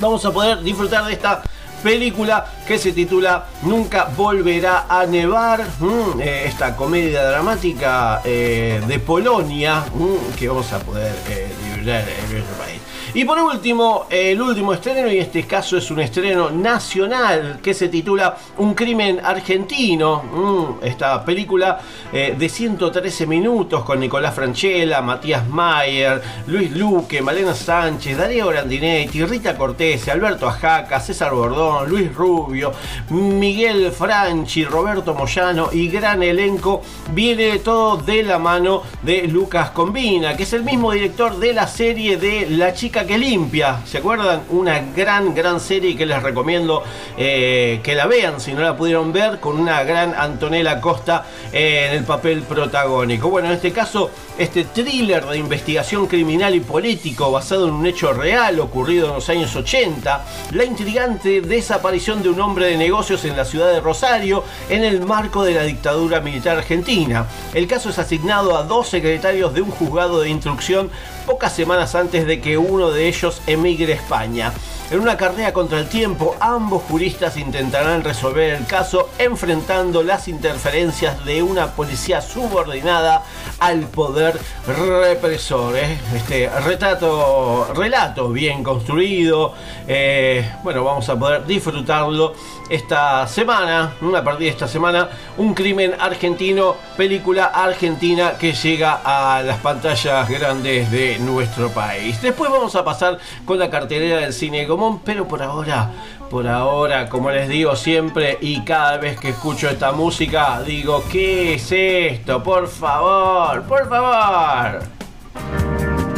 [0.01, 1.43] vamos a poder disfrutar de esta
[1.83, 8.99] película que se titula Nunca volverá a nevar, mm, eh, esta comedia dramática eh, de
[8.99, 12.76] Polonia mm, que vamos a poder eh, librar en nuestro país.
[13.17, 17.89] Y por último, el último estreno, y este caso es un estreno nacional que se
[17.89, 20.21] titula Un crimen argentino.
[20.21, 21.79] Mm, esta película
[22.13, 29.25] eh, de 113 minutos con Nicolás Franchella, Matías Mayer, Luis Luque, Malena Sánchez, Darío Grandinetti,
[29.25, 32.71] Rita Cortese, Alberto Ajaca, César Bordón, Luis Rubio,
[33.09, 36.83] Miguel Franchi, Roberto Moyano y gran elenco.
[37.13, 41.65] Viene todo de la mano de Lucas Combina, que es el mismo director de la
[41.65, 43.79] serie de La chica que limpia.
[43.85, 44.41] ¿Se acuerdan?
[44.49, 46.83] Una gran, gran serie que les recomiendo
[47.17, 51.87] eh, que la vean si no la pudieron ver, con una gran Antonella Costa eh,
[51.89, 53.29] en el papel protagónico.
[53.29, 58.13] Bueno, en este caso, este thriller de investigación criminal y político basado en un hecho
[58.13, 63.37] real ocurrido en los años 80, la intrigante desaparición de un hombre de negocios en
[63.37, 67.25] la ciudad de Rosario en el marco de la dictadura militar argentina.
[67.53, 70.91] El caso es asignado a dos secretarios de un juzgado de instrucción
[71.27, 74.53] pocas semanas antes de que uno de ellos emigre a España.
[74.89, 81.25] En una carrera contra el tiempo, ambos juristas intentarán resolver el caso enfrentando las interferencias
[81.25, 83.23] de una policía subordinada
[83.59, 85.75] al poder represor.
[85.75, 85.99] ¿eh?
[86.15, 89.53] Este retrato, relato bien construido.
[89.89, 92.33] eh, bueno, vamos a poder disfrutarlo
[92.69, 99.41] esta semana, a partir de esta semana, un crimen argentino, película argentina que llega a
[99.41, 102.21] las pantallas grandes de nuestro país.
[102.21, 104.65] Después vamos a pasar con la cartelera del cine
[105.03, 105.91] Pero por ahora,
[106.29, 111.55] por ahora, como les digo siempre y cada vez que escucho esta música, digo, ¿qué
[111.55, 112.43] es esto?
[112.43, 114.83] Por favor, por favor.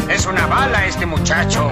[0.09, 1.71] Es una bala este muchacho.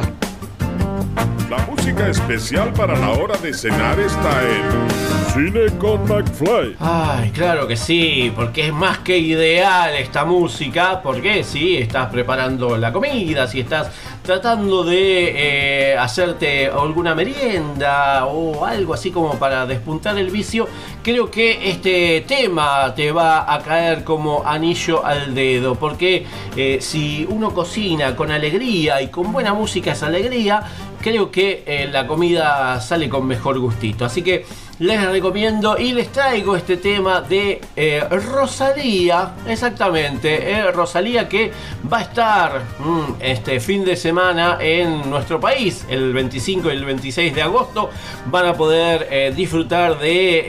[1.49, 6.75] La música especial para la hora de cenar está en Cine con McFly.
[6.79, 12.77] Ay, claro que sí, porque es más que ideal esta música, porque si estás preparando
[12.77, 13.89] la comida, si estás
[14.27, 20.67] tratando de eh, hacerte alguna merienda o algo así como para despuntar el vicio,
[21.01, 26.25] creo que este tema te va a caer como anillo al dedo, porque
[26.57, 30.61] eh, si uno cocina con alegría y con buena música es alegría,
[31.01, 34.03] creo que eh, la comida sale con mejor gustito.
[34.03, 34.45] Así que
[34.79, 41.51] les recomiendo y les traigo este tema de eh, Rosalía, exactamente, eh, Rosalía que
[41.91, 46.85] va a estar mm, este fin de semana en nuestro país, el 25 y el
[46.85, 47.89] 26 de agosto,
[48.27, 50.43] van a poder eh, disfrutar de,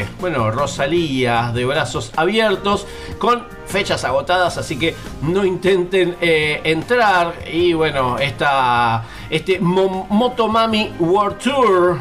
[0.00, 2.86] eh, bueno, Rosalía de brazos abiertos
[3.18, 11.38] con fechas agotadas, así que no intenten entrar y bueno, esta, este Mo- Motomami World
[11.38, 12.00] Tour.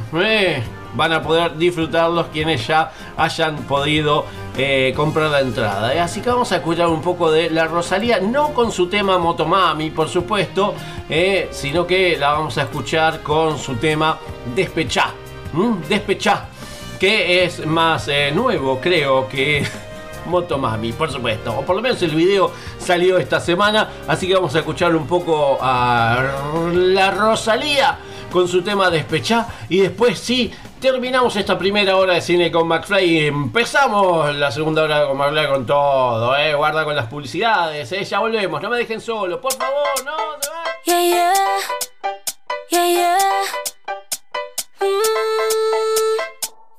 [0.95, 4.25] Van a poder disfrutarlos quienes ya hayan podido
[4.57, 5.93] eh, comprar la entrada.
[5.93, 5.99] ¿eh?
[5.99, 9.91] Así que vamos a escuchar un poco de la Rosalía, no con su tema Motomami,
[9.91, 10.73] por supuesto,
[11.09, 14.17] eh, sino que la vamos a escuchar con su tema
[14.55, 15.13] Despechá.
[15.53, 15.77] ¿m?
[15.87, 16.45] Despechá,
[16.99, 19.65] que es más nuevo, creo que
[20.25, 21.57] Motomami, por supuesto.
[21.57, 23.89] O por lo menos el video salió esta semana.
[24.07, 26.23] Así que vamos a escuchar un poco a
[26.73, 27.97] la Rosalía
[28.31, 29.47] con su tema Despechá.
[29.67, 34.83] Y después sí, terminamos esta primera hora de cine con McFly y empezamos la segunda
[34.83, 36.35] hora con McFly con todo.
[36.37, 36.53] ¿eh?
[36.53, 37.91] Guarda con las publicidades.
[37.91, 38.03] ¿eh?
[38.03, 38.61] Ya volvemos.
[38.61, 39.41] No me dejen solo.
[39.41, 40.15] Por favor, no.
[40.15, 40.73] vayan.
[40.85, 41.33] Yeah, yeah.
[42.71, 43.17] Yeah, yeah.
[44.81, 44.95] Mm,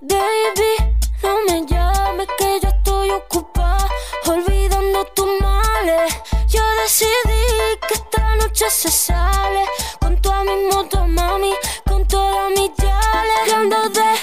[0.09, 3.89] baby, no me llames que yo estoy ocupada
[4.27, 6.15] olvidando tus males.
[6.49, 9.65] Yo decidí que esta noche se sale
[10.01, 11.53] con toda mi moto, mami,
[11.87, 12.80] con todas mis
[13.69, 13.91] yales.
[13.91, 14.20] Y ando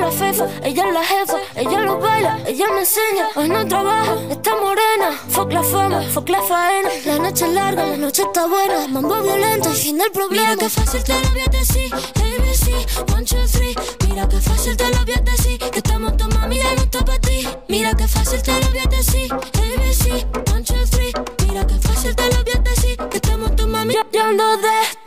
[0.00, 0.46] con la fefa.
[0.62, 3.28] Ella es la jefa, ella lo baila, ella me enseña.
[3.34, 5.10] Hoy no trabaja, está morena.
[5.28, 6.88] Fuck la fama, fuck la faena.
[7.04, 8.88] La noche es larga, la noche está buena.
[8.88, 10.54] Mambo violento y fin del problema.
[10.54, 11.94] Mira que fácil te lo voy a decir.
[11.94, 13.74] ABC, one, two, three.
[14.08, 15.58] Mira que fácil te lo voy a decir.
[15.58, 17.48] Que estamos tomando, mira, no está para ti.
[17.68, 19.32] Mira que fácil te lo voy a decir.
[19.32, 21.12] ABC, one, two, three.
[21.46, 22.96] Mira que fácil te lo voy a decir.
[22.96, 24.99] Que estamos tomando, mira, yo ando despecho.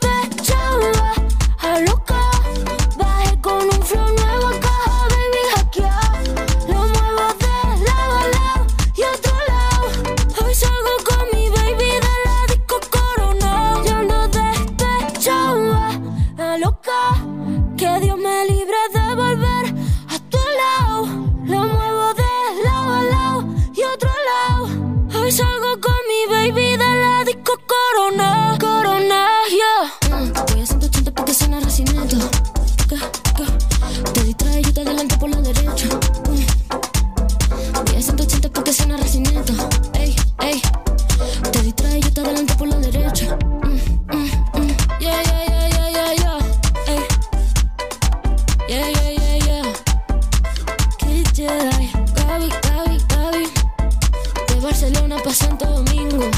[54.48, 56.30] De Barcelona para Santo Domingo.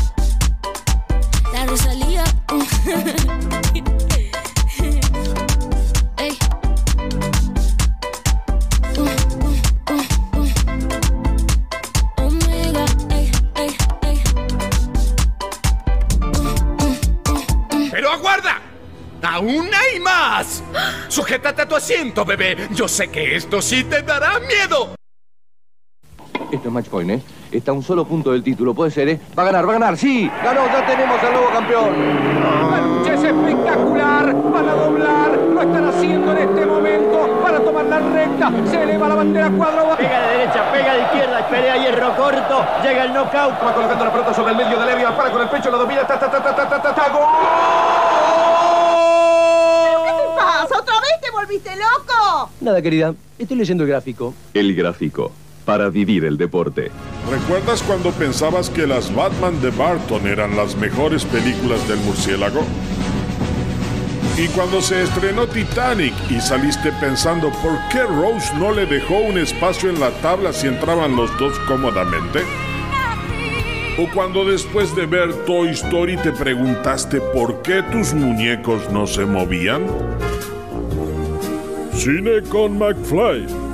[1.53, 2.25] La Rosalía.
[17.93, 18.61] Pero aguarda.
[19.23, 20.63] Aún hay más.
[21.09, 22.69] Sujétate a tu asiento, bebé.
[22.73, 24.96] Yo sé que esto sí te dará miedo.
[26.77, 27.23] Match point, ¿eh?
[27.51, 29.19] Está a un solo punto del título, puede ser, ¿eh?
[29.37, 31.91] Va a ganar, va a ganar, sí, ganó, ya tenemos al nuevo campeón.
[32.71, 34.37] La lucha es espectacular.
[34.53, 35.39] Van a doblar.
[35.55, 38.53] Lo están haciendo en este momento para tomar la recta.
[38.71, 39.97] Se eleva la bandera cuadro.
[39.97, 43.55] Pega de derecha, pega de izquierda, pelea hierro corto, llega el knockout.
[43.65, 46.07] Va colocando la pelota sobre el medio de Levia, para con el pecho, la domina,
[46.07, 47.23] ta ta ta ta ta ta ta, ta, gol.
[50.05, 50.79] ¿Qué te pasa?
[50.79, 52.51] ¿Otra vez te volviste loco?
[52.61, 54.35] Nada, querida, estoy leyendo el gráfico.
[54.53, 55.33] El gráfico,
[55.67, 56.91] para vivir el deporte.
[57.31, 62.63] ¿Recuerdas cuando pensabas que las Batman de Barton eran las mejores películas del murciélago?
[64.39, 69.39] Y cuando se estrenó Titanic y saliste pensando por qué Rose no le dejó un
[69.39, 72.41] espacio en la tabla si entraban los dos cómodamente?
[73.99, 79.25] ¿O cuando después de ver Toy Story te preguntaste por qué tus muñecos no se
[79.25, 79.87] movían?
[81.95, 83.66] Cine con McFly.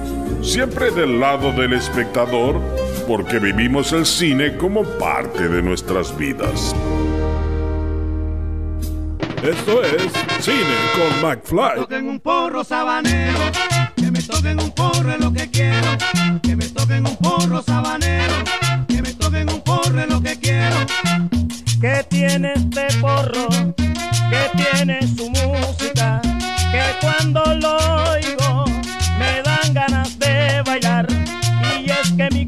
[0.43, 2.61] Siempre del lado del espectador,
[3.07, 6.75] porque vivimos el cine como parte de nuestras vidas.
[9.43, 11.81] Esto es Cine con McFly.
[11.81, 13.39] toquen un porro sabanero,
[13.97, 15.89] que me toquen un porro es lo que quiero,
[16.43, 18.35] que me toquen un porro sabanero,
[18.87, 20.77] que me toquen un porro es lo que quiero.
[21.81, 26.23] que tiene este porro, que tiene su música,
[26.71, 27.77] que cuando lo
[28.13, 28.42] oigo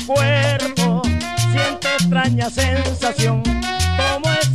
[0.07, 1.03] cuerpo
[1.53, 4.53] siente extraña sensación, como es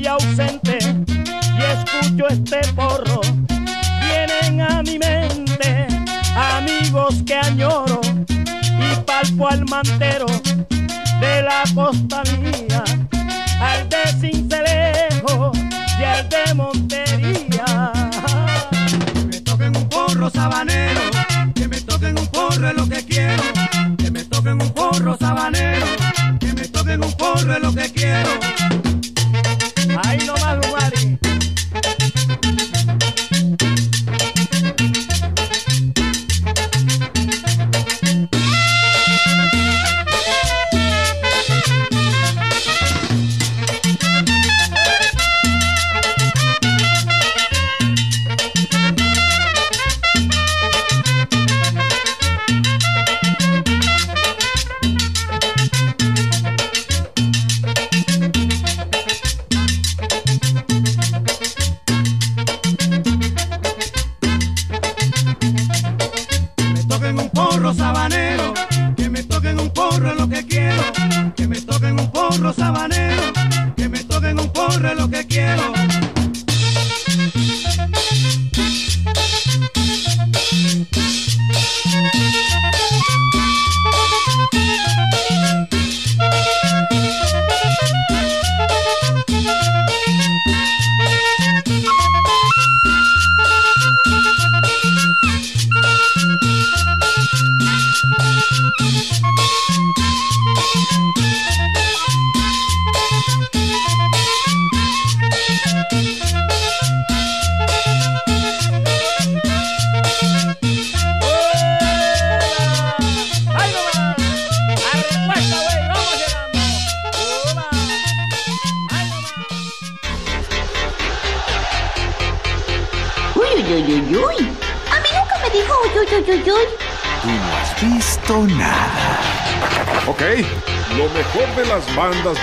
[0.00, 0.78] estoy ausente
[1.58, 3.20] y escucho este porro,
[4.00, 5.86] vienen a mi mente
[6.34, 10.26] amigos que añoro y palpo al mantero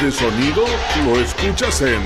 [0.02, 0.64] de sonido
[1.06, 2.02] lo escuchas en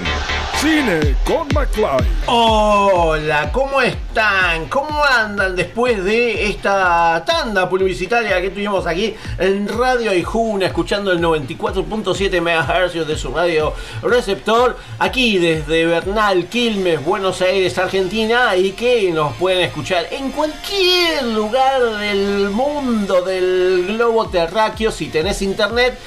[0.61, 2.07] Cine con McFly.
[2.27, 4.69] Hola, ¿cómo están?
[4.69, 11.19] ¿Cómo andan después de esta tanda publicitaria que tuvimos aquí en Radio Ijuna, escuchando el
[11.19, 13.73] 94.7 MHz de su radio
[14.03, 21.23] receptor, aquí desde Bernal, Quilmes, Buenos Aires, Argentina, y que nos pueden escuchar en cualquier
[21.23, 25.97] lugar del mundo, del globo terráqueo, si tenés internet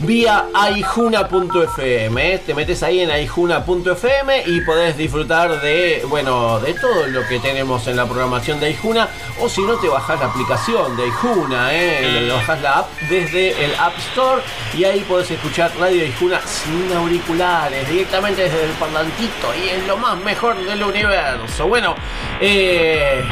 [0.00, 2.34] vía aijuna.fm.
[2.34, 2.42] ¿eh?
[2.44, 7.86] Te metes ahí en aijuna.fm y podés disfrutar de, bueno, de todo lo que tenemos
[7.86, 9.08] en la programación de Aijuna.
[9.40, 12.20] O si no, te bajás la aplicación de Aijuna, ¿eh?
[12.20, 14.42] Le bajás la app desde el App Store
[14.76, 19.96] y ahí podés escuchar Radio Aijuna sin auriculares, directamente desde el parlantito y es lo
[19.96, 21.66] más mejor del universo.
[21.66, 21.94] Bueno,
[22.40, 23.24] eh,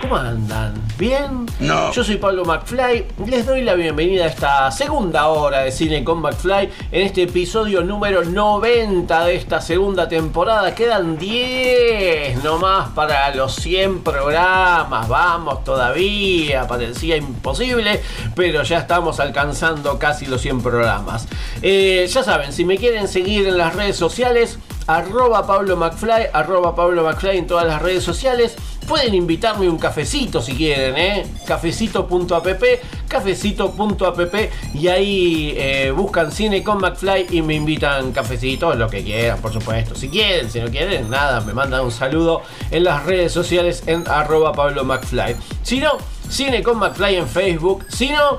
[0.00, 0.85] ¿cómo andan?
[0.98, 1.44] ¿Bien?
[1.60, 1.92] No.
[1.92, 3.04] Yo soy Pablo McFly.
[3.26, 7.82] Les doy la bienvenida a esta segunda hora de Cine con McFly en este episodio
[7.82, 10.74] número 90 de esta segunda temporada.
[10.74, 15.06] Quedan 10 nomás para los 100 programas.
[15.06, 18.00] Vamos todavía, parecía imposible,
[18.34, 21.28] pero ya estamos alcanzando casi los 100 programas.
[21.60, 26.74] Eh, ya saben, si me quieren seguir en las redes sociales, arroba Pablo McFly, arroba
[26.74, 28.56] Pablo McFly en todas las redes sociales.
[28.86, 31.26] Pueden invitarme un cafecito si quieren, ¿eh?
[31.44, 32.62] Cafecito.app,
[33.08, 34.34] cafecito.app
[34.74, 39.52] y ahí eh, buscan cine con McFly y me invitan cafecito, lo que quieran, por
[39.52, 39.96] supuesto.
[39.96, 44.06] Si quieren, si no quieren, nada, me mandan un saludo en las redes sociales en
[44.06, 45.34] arroba Pablo McFly.
[45.62, 47.84] Si no, cine con McFly en Facebook.
[47.88, 48.38] Si no,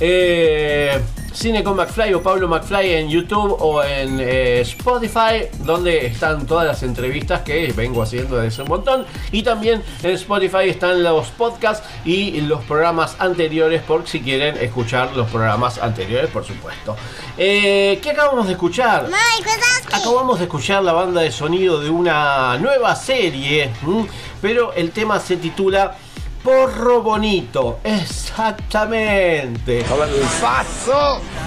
[0.00, 0.98] eh,
[1.32, 6.66] Cine con McFly o Pablo McFly en YouTube o en eh, Spotify, donde están todas
[6.66, 9.06] las entrevistas que vengo haciendo desde hace un montón.
[9.30, 15.16] Y también en Spotify están los podcasts y los programas anteriores, por si quieren escuchar
[15.16, 16.96] los programas anteriores, por supuesto.
[17.38, 19.08] Eh, ¿Qué acabamos de escuchar?
[19.92, 23.70] Acabamos de escuchar la banda de sonido de una nueva serie,
[24.40, 25.96] pero el tema se titula
[26.42, 29.84] Porro Bonito, exactamente.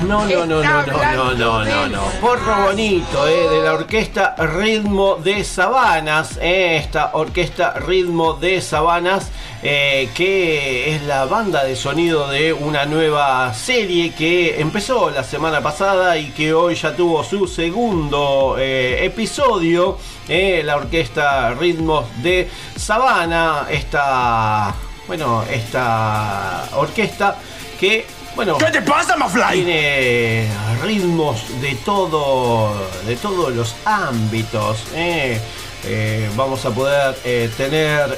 [0.07, 2.01] No, no, no, no, no, no, no, no, no.
[2.21, 9.31] Porro Bonito, eh, de la orquesta Ritmo de Sabanas, eh, esta orquesta Ritmo de Sabanas,
[9.63, 15.59] eh, que es la banda de sonido de una nueva serie que empezó la semana
[15.61, 19.97] pasada y que hoy ya tuvo su segundo eh, episodio.
[20.27, 24.73] eh, la orquesta Ritmos de Sabana, esta,
[25.07, 27.35] bueno, esta orquesta
[27.79, 29.63] que, bueno, ¿Qué te pasa, Mafly?
[29.63, 30.47] tiene
[30.83, 32.73] ritmos de todo,
[33.05, 34.83] de todos los ámbitos.
[34.93, 35.39] eh.
[35.87, 38.17] Eh, vamos a poder eh, tener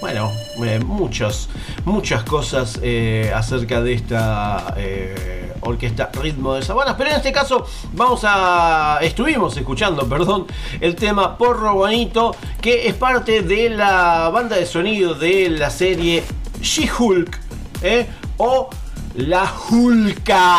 [0.00, 0.32] bueno,
[0.64, 0.80] eh,
[1.84, 7.66] muchas cosas eh, acerca de esta eh, orquesta Ritmo de Sabanas, pero en este caso
[7.92, 10.46] vamos a, estuvimos escuchando, perdón,
[10.80, 16.24] el tema Porro Bonito, que es parte de la banda de sonido de la serie
[16.62, 17.38] She-Hulk,
[17.82, 18.06] ¿eh?
[18.38, 18.70] o
[19.14, 20.56] La Hulka.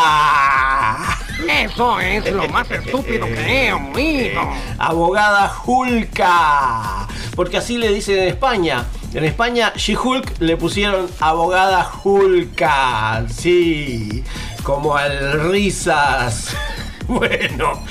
[1.48, 4.42] Eso es lo más estúpido que he oído.
[4.78, 7.08] Abogada Hulka.
[7.34, 8.84] Porque así le dicen en España.
[9.14, 13.24] En España, She-Hulk le pusieron abogada Hulka.
[13.28, 14.24] Sí,
[14.62, 16.54] como al risas.
[17.08, 17.82] Bueno,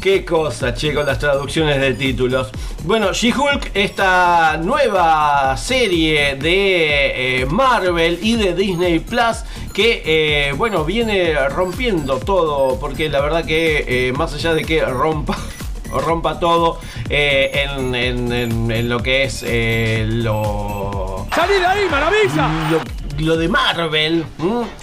[0.00, 2.48] qué cosa, che, con las traducciones de títulos.
[2.84, 9.38] Bueno, She-Hulk, esta nueva serie de eh, Marvel y de Disney Plus
[9.72, 14.84] que, eh, bueno, viene rompiendo todo, porque la verdad que eh, más allá de que
[14.84, 15.36] rompa
[15.90, 21.80] rompa todo eh, en, en- en- en lo que es eh, lo ¡Salí de ahí,
[21.90, 22.48] maravilla!
[22.70, 22.80] lo,
[23.18, 24.24] lo de Marvel.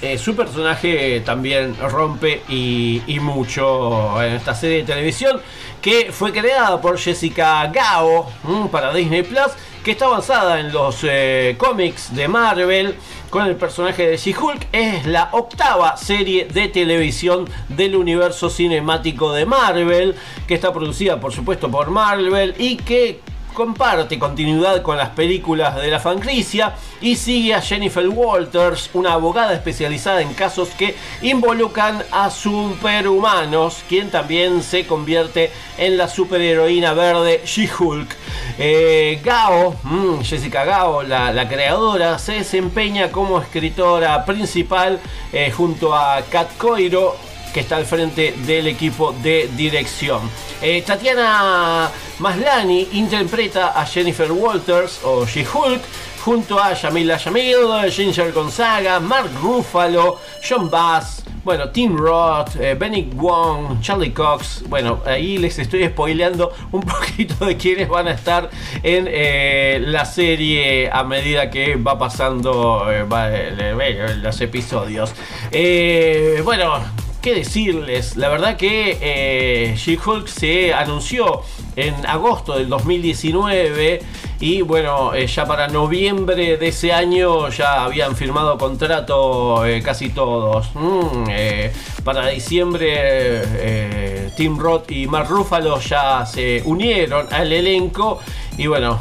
[0.01, 5.41] Eh, su personaje también rompe y, mucho en esta serie de televisión
[5.81, 8.27] que fue creada por Jessica Gao
[8.71, 9.51] para Disney Plus,
[9.83, 12.95] que está basada en los eh, cómics de Marvel
[13.29, 14.67] con el personaje de She-Hulk.
[14.71, 20.15] Es la octava serie de televisión del universo cinemático de Marvel,
[20.47, 23.21] que está producida por supuesto por Marvel y que
[23.55, 29.53] comparte continuidad con las películas de la franquicia y sigue a Jennifer Walters, una abogada
[29.53, 37.41] especializada en casos que involucran a superhumanos, quien también se convierte en la superheroína verde
[37.45, 38.15] She-Hulk.
[38.59, 44.99] Eh, Gao, mm, Jessica Gao, la, creadora, se desempeña como escritora principal
[45.33, 47.15] eh, junto a Kat Coiro,
[47.55, 50.29] que está al frente del equipo de dirección.
[50.61, 51.89] Eh, Tatiana
[52.19, 55.81] Maslani interpreta a Jennifer Walters o She-Hulk
[56.25, 63.03] junto a Yamila Yamil, Ginger Gonzaga, Mark Ruffalo, John Bass, bueno, Tim Roth, eh, Benny
[63.13, 64.63] Wong, Charlie Cox.
[64.67, 68.49] Bueno, ahí les estoy spoileando un poquito de quiénes van a estar
[68.81, 75.13] en eh, la serie a medida que va pasando eh, los episodios.
[76.43, 78.17] Bueno, ¿Qué decirles?
[78.17, 81.41] La verdad que eh, She-Hulk se anunció
[81.76, 83.99] en agosto del 2019
[84.39, 90.09] Y bueno, eh, ya para noviembre de ese año ya habían firmado contrato eh, casi
[90.09, 90.69] todos.
[90.76, 91.73] Mm, eh,
[92.03, 98.19] para diciembre Tim Roth y Mark Ruffalo ya se unieron al elenco
[98.55, 98.99] y bueno,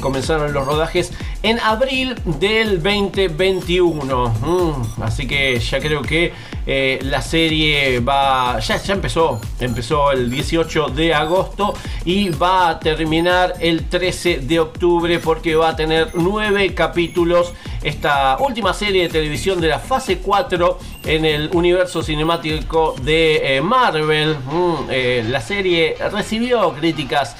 [0.00, 1.12] comenzaron los rodajes
[1.42, 4.28] en abril del 2021.
[4.40, 8.58] Mm, así que ya creo que eh, la serie va.
[8.58, 9.40] Ya, ya empezó.
[9.60, 15.70] Empezó el 18 de agosto y va a terminar el 13 de octubre porque va
[15.70, 17.52] a tener nueve capítulos.
[17.84, 23.60] Esta última serie de televisión de la fase 4 en el universo cinemático de eh,
[23.60, 24.36] Marvel.
[24.36, 27.36] Mm, eh, la serie recibió críticas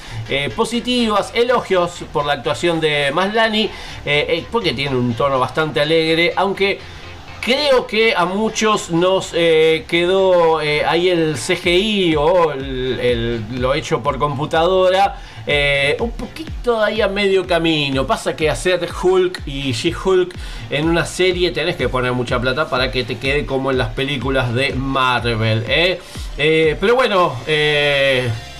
[0.57, 3.69] positivas, elogios por la actuación de Maslani,
[4.51, 6.81] porque tiene un tono bastante alegre, aunque
[7.47, 14.19] creo que a muchos nos eh, quedó eh, ahí el CGI o lo hecho por
[14.19, 15.15] computadora.
[15.49, 18.05] eh, un poquito ahí a medio camino.
[18.05, 20.35] Pasa que hacer Hulk y She-Hulk
[20.69, 23.93] en una serie tenés que poner mucha plata para que te quede como en las
[23.93, 25.63] películas de Marvel.
[25.69, 26.01] ¿eh?
[26.35, 27.33] Pero bueno,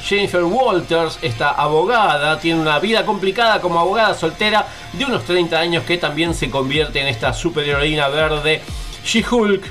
[0.07, 5.83] Jennifer Walters, esta abogada, tiene una vida complicada como abogada soltera de unos 30 años
[5.83, 8.61] que también se convierte en esta superheroína verde
[9.03, 9.65] She-Hulk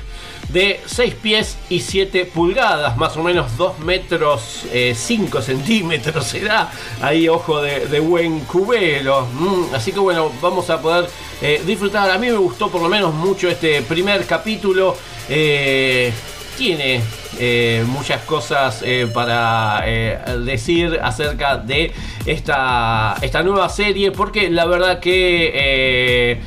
[0.49, 6.71] de 6 pies y 7 pulgadas, más o menos 2 metros 5 centímetros será,
[7.01, 9.25] ahí ojo de, de buen cubero.
[9.25, 11.09] Mm, así que bueno, vamos a poder
[11.41, 12.11] eh, disfrutar.
[12.11, 14.95] A mí me gustó por lo menos mucho este primer capítulo.
[15.29, 16.13] Eh,
[16.57, 17.01] tiene
[17.39, 21.93] eh, muchas cosas eh, para eh, decir acerca de
[22.25, 26.41] esta, esta nueva serie porque la verdad que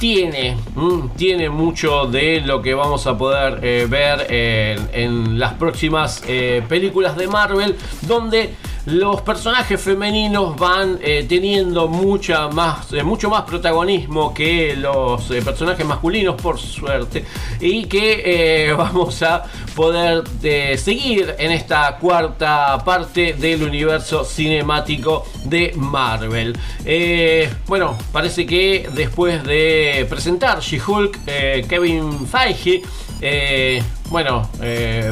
[0.00, 4.26] tiene, mm, tiene mucho de lo que vamos a poder ver
[4.92, 6.22] en, las próximas
[6.68, 8.54] películas de Marvel donde
[8.86, 15.42] los personajes femeninos van eh, teniendo mucha más, eh, mucho más protagonismo que los eh,
[15.42, 17.24] personajes masculinos, por suerte,
[17.60, 20.22] y que vamos a poder
[20.78, 26.56] seguir en esta cuarta parte del universo cinemático de Marvel.
[27.66, 32.82] Bueno, parece que después de presentar She-Hulk, eh, Kevin Feige
[34.10, 34.48] bueno,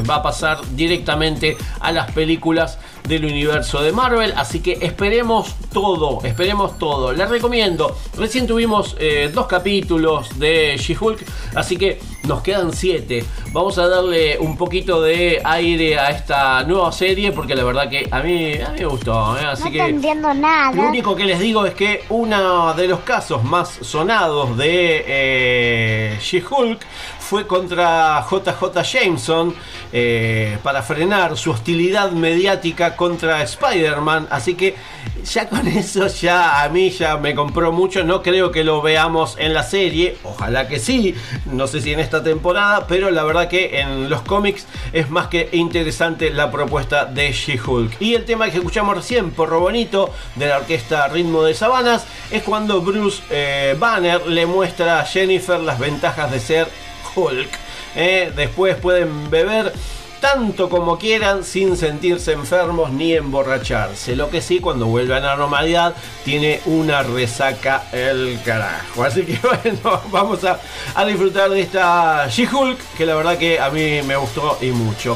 [0.09, 4.33] va a pasar directamente a las películas del universo de Marvel.
[4.35, 7.13] Así que esperemos todo, esperemos todo.
[7.13, 11.23] Les recomiendo, recién tuvimos eh, dos capítulos de She-Hulk,
[11.55, 13.23] así que nos quedan siete.
[13.51, 18.07] Vamos a darle un poquito de aire a esta nueva serie porque la verdad que
[18.09, 19.37] a mí, a mí me gustó.
[19.37, 19.81] eh, Así no que...
[19.85, 20.71] entiendo nada.
[20.73, 26.17] Lo único que les digo es que uno de los casos más sonados de eh,
[26.19, 26.79] She-Hulk
[27.25, 29.55] fue contra JJ Jameson
[29.91, 34.27] eh, para frenar su hostilidad mediática contra Spider-Man.
[34.29, 34.75] Así que
[35.23, 38.03] ya con eso ya a mí ya me compró mucho.
[38.03, 40.17] No creo que lo veamos en la serie.
[40.23, 41.15] Ojalá que sí.
[41.45, 42.85] No sé si en esta temporada.
[42.87, 47.99] Pero la verdad que en los cómics es más que interesante la propuesta de She-Hulk.
[48.01, 52.43] Y el tema que escuchamos recién, Porro Bonito, de la orquesta Ritmo de Sabanas, es
[52.43, 56.84] cuando Bruce eh, Banner le muestra a Jennifer las ventajas de ser
[57.15, 57.49] Hulk.
[57.95, 59.71] Eh, después pueden beber
[60.19, 64.15] tanto como quieran sin sentirse enfermos ni emborracharse.
[64.15, 65.93] Lo que sí, cuando vuelve a la normalidad,
[66.23, 69.03] tiene una resaca el carajo.
[69.03, 70.59] Así que bueno, vamos a,
[70.95, 75.15] a disfrutar de esta She-Hulk, que la verdad que a mí me gustó y mucho.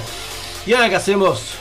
[0.67, 1.55] Y ahora que hacemos,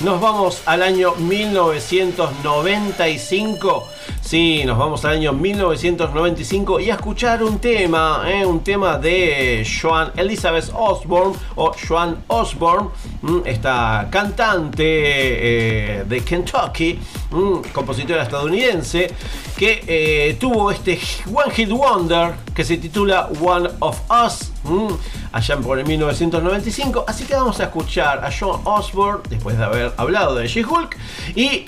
[0.00, 3.91] nos vamos al año 1995.
[4.20, 8.46] Sí, nos vamos al año 1995 y a escuchar un tema, ¿eh?
[8.46, 12.90] un tema de Joan Elizabeth Osborne o Joan Osborne,
[13.22, 16.98] mm, esta cantante eh, de Kentucky,
[17.30, 19.10] mm, compositora estadounidense,
[19.56, 24.88] que eh, tuvo este One Hit Wonder que se titula One of Us, mm,
[25.32, 27.04] allá por el 1995.
[27.06, 30.96] Así que vamos a escuchar a Joan Osborne después de haber hablado de She-Hulk
[31.34, 31.66] y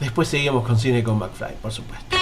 [0.00, 2.16] después seguimos con cine con McFly, por supuesto.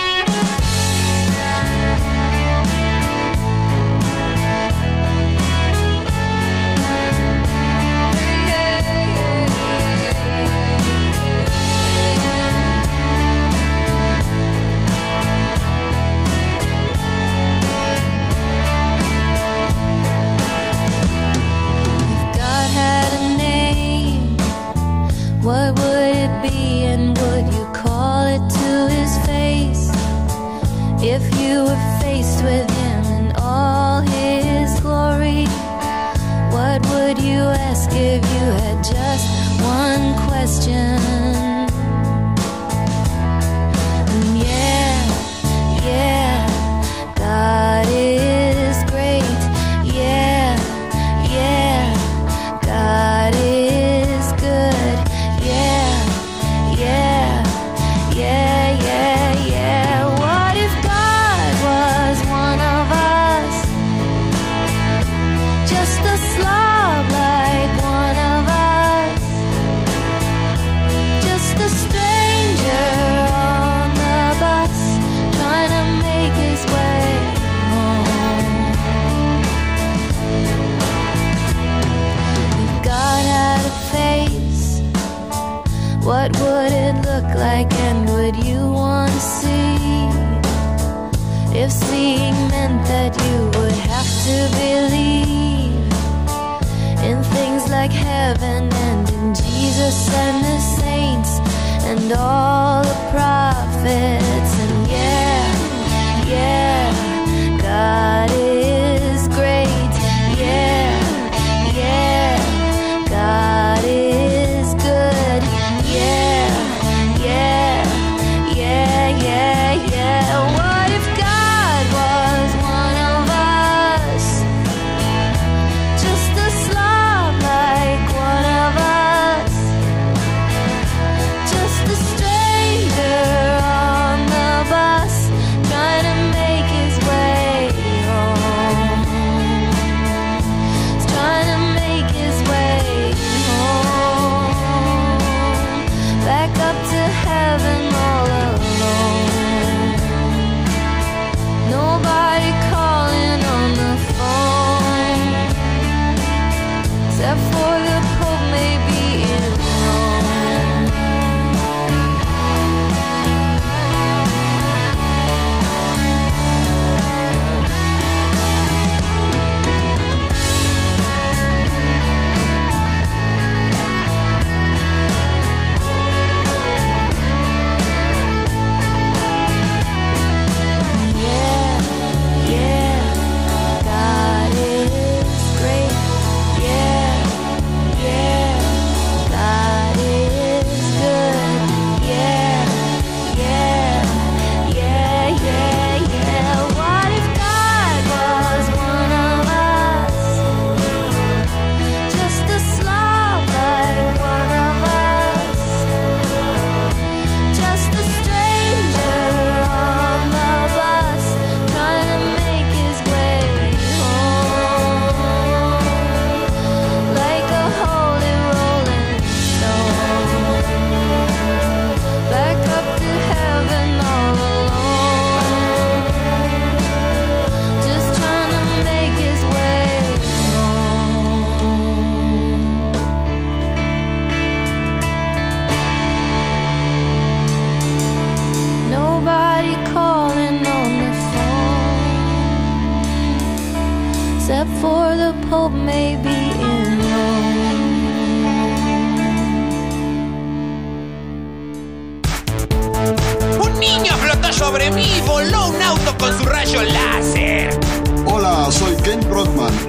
[92.94, 95.92] That you would have to believe
[97.08, 101.32] in things like heaven and in Jesus and the saints
[101.90, 104.52] and all the prophets.
[104.64, 105.42] And yeah,
[106.34, 106.63] yeah,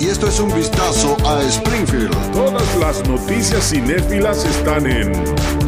[0.05, 2.11] y esto es un vistazo a Springfield.
[2.31, 5.13] Todas las noticias cinéfilas están en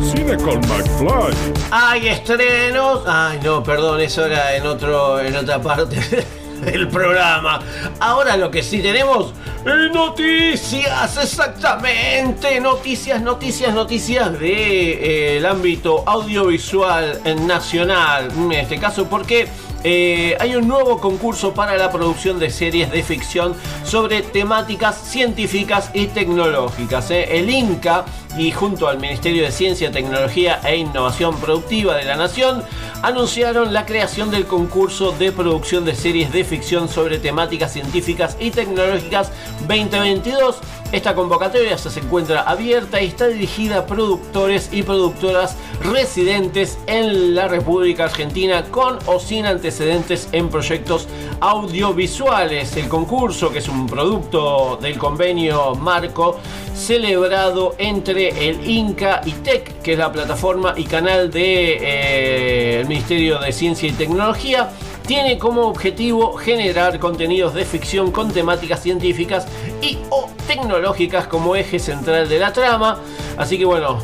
[0.03, 1.33] Cine con McFly.
[1.71, 3.01] Hay estrenos.
[3.07, 6.25] Ay, no, perdón, eso era en otro, en otra parte
[6.65, 7.61] del programa.
[7.99, 9.33] Ahora lo que sí tenemos
[9.65, 18.29] noticias, exactamente, noticias, noticias, noticias de eh, el ámbito audiovisual nacional.
[18.35, 19.47] En este caso, porque
[19.89, 25.91] eh, hay un nuevo concurso para la producción de series de ficción sobre temáticas científicas
[25.93, 27.09] y tecnológicas.
[27.11, 27.37] eh.
[27.37, 28.03] El INCA
[28.37, 32.63] y junto al Ministerio de Ciencia, Tecnología e Innovación Productiva de la Nación
[33.01, 38.51] anunciaron la creación del concurso de producción de series de ficción sobre temáticas científicas y
[38.51, 39.31] tecnológicas
[39.67, 40.57] 2022.
[40.91, 47.49] Esta convocatoria se encuentra abierta y está dirigida a productores y productoras residentes en la
[47.49, 51.07] República Argentina con o sin antecedentes en proyectos
[51.41, 52.77] audiovisuales.
[52.77, 56.39] El concurso, que es un producto del convenio marco
[56.77, 63.51] celebrado entre el INCA y TEC, que es la plataforma y canal del Ministerio de
[63.51, 64.69] Ciencia y Tecnología,
[65.05, 69.47] tiene como objetivo generar contenidos de ficción con temáticas científicas
[69.81, 72.99] y o tecnológicas como eje central de la trama.
[73.37, 73.99] Así que bueno,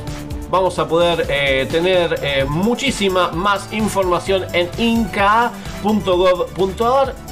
[0.53, 5.55] vamos a poder eh, tener eh, muchísima más información en inca.gov.ar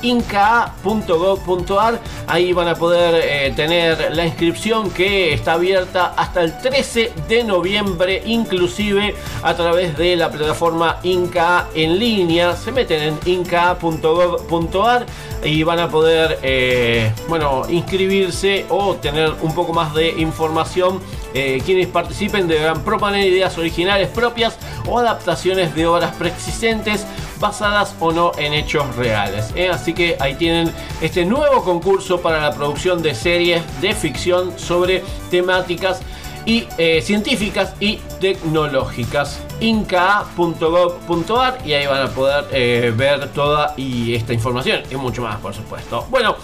[0.01, 7.13] inca.gov.ar ahí van a poder eh, tener la inscripción que está abierta hasta el 13
[7.29, 12.55] de noviembre inclusive a través de la plataforma Inca en línea.
[12.55, 15.05] Se meten en inca.gov.ar
[15.43, 20.99] y van a poder bueno inscribirse o tener un poco más de información
[21.33, 27.05] eh, quienes participen deberán proponer ideas originales propias o adaptaciones de obras preexistentes
[27.39, 29.51] basadas o no en hechos reales.
[29.55, 29.69] ¿eh?
[29.69, 30.71] Así que ahí tienen
[31.01, 36.01] este nuevo concurso para la producción de series de ficción sobre temáticas
[36.45, 39.41] y, eh, científicas y tecnológicas.
[39.59, 45.53] inca.gov.ar y ahí van a poder ver toda y esta información y mucho más, por
[45.53, 46.05] supuesto.
[46.09, 46.35] Bueno,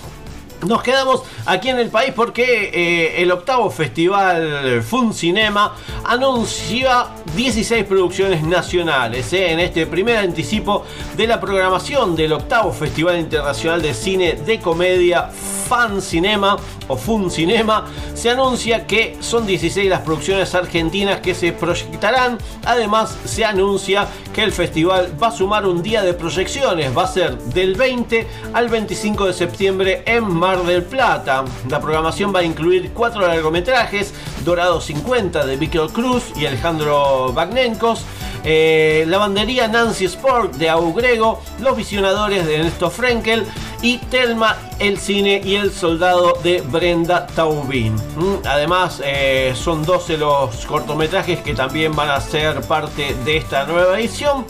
[0.65, 5.75] nos quedamos aquí en el país porque eh, el octavo festival Fun Cinema
[6.05, 10.85] anuncia 16 producciones nacionales eh, en este primer anticipo
[11.15, 15.29] de la programación del octavo Festival Internacional de Cine de Comedia
[15.67, 16.57] Fan Cinema
[16.87, 17.85] o Fun Cinema.
[18.13, 22.37] Se anuncia que son 16 las producciones argentinas que se proyectarán.
[22.65, 26.97] Además, se anuncia que el festival va a sumar un día de proyecciones.
[26.97, 31.43] Va a ser del 20 al 25 de septiembre en Mar del Plata.
[31.69, 34.13] La programación va a incluir cuatro largometrajes:
[34.45, 38.05] Dorado 50 de Víctor Cruz y Alejandro Bagnenkos.
[38.45, 43.45] eh, Lavandería Nancy Sport de Augrego, Los Visionadores de Ernesto Frenkel
[43.81, 47.95] y Telma, el cine y el soldado de Brenda Taubin.
[47.95, 53.65] Mm, Además, eh, son 12 los cortometrajes que también van a ser parte de esta
[53.65, 54.45] nueva edición.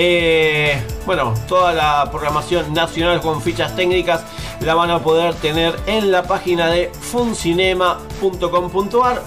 [0.00, 4.22] Eh, bueno, toda la programación nacional con fichas técnicas
[4.60, 9.22] la van a poder tener en la página de funcinema.com.ar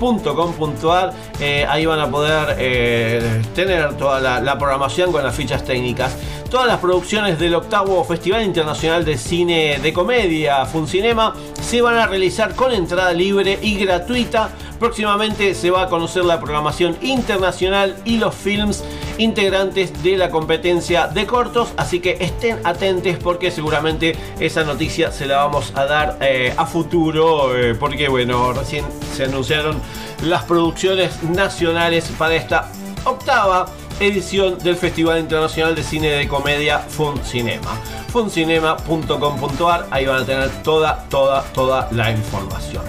[0.00, 5.64] funcinema.com.ar Eh, ahí van a poder eh, tener toda la, la programación con las fichas
[5.64, 6.16] técnicas
[6.50, 12.08] todas las producciones del octavo Festival Internacional de Cine de Comedia Funcinema se van a
[12.08, 14.50] realizar con entrada libre y gratuita.
[14.80, 18.82] Próximamente se va a conocer la programación internacional y los films
[19.18, 25.26] integrantes de la competencia de cortos, así que estén atentos porque seguramente esa noticia se
[25.26, 29.80] la vamos a dar eh, a futuro, eh, porque bueno, recién se anunciaron
[30.22, 32.72] las producciones nacionales para esta
[33.04, 33.66] octava
[34.00, 37.70] edición del Festival Internacional de Cine de Comedia Fun Cinema.
[38.12, 42.82] funcinema.com.ar, ahí van a tener toda, toda, toda la información.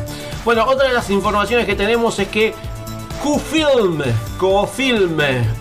[0.44, 2.56] Bueno, otra de las informaciones que tenemos es que
[3.22, 4.02] Qfilm,
[4.40, 5.20] Cofilm,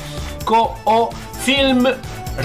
[0.48, 1.10] disco o
[1.44, 1.84] film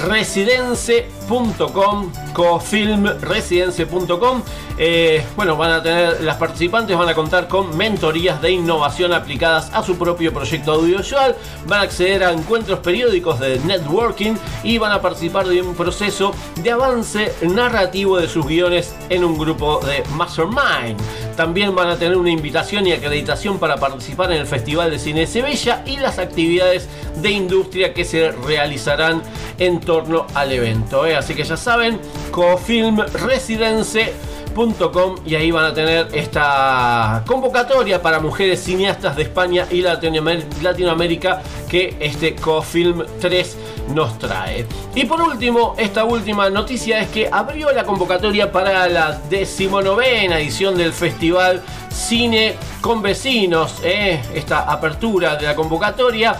[0.08, 4.42] residenze cofilmresidence.com cofilmresidence.com
[4.78, 9.70] eh, bueno van a tener las participantes van a contar con mentorías de innovación aplicadas
[9.72, 11.34] a su propio proyecto audiovisual
[11.66, 16.34] van a acceder a encuentros periódicos de networking y van a participar de un proceso
[16.62, 21.00] de avance narrativo de sus guiones en un grupo de mastermind
[21.36, 25.20] también van a tener una invitación y acreditación para participar en el Festival de Cine
[25.20, 26.88] de Sevilla y las actividades
[27.20, 29.22] de industria que se realizarán
[29.58, 31.06] en torno al evento.
[31.06, 31.16] ¿eh?
[31.22, 32.00] Así que ya saben,
[32.32, 41.40] cofilmresidence.com y ahí van a tener esta convocatoria para mujeres cineastas de España y Latinoamérica
[41.68, 43.56] que este CoFilm 3
[43.94, 44.66] nos trae.
[44.96, 50.76] Y por último, esta última noticia es que abrió la convocatoria para la decimonovena edición
[50.76, 54.20] del Festival Cine con Vecinos, ¿eh?
[54.34, 56.36] esta apertura de la convocatoria